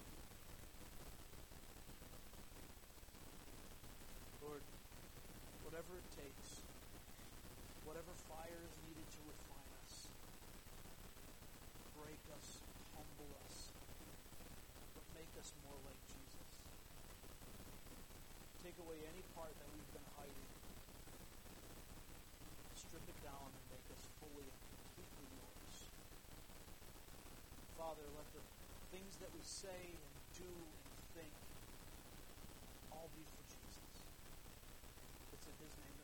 [4.43, 4.67] Lord,
[5.63, 6.67] whatever it takes,
[7.87, 10.19] whatever fire is needed to refine us,
[11.95, 13.71] break us, humble us,
[14.99, 16.08] but make us more like
[18.69, 20.45] take away any part that we've been hiding,
[22.77, 24.61] strip it down, and make us fully and
[24.93, 25.77] completely yours.
[27.81, 28.45] Father, let the
[28.93, 31.33] things that we say and do and think
[32.93, 33.89] all be for Jesus.
[35.33, 35.98] It's in His name.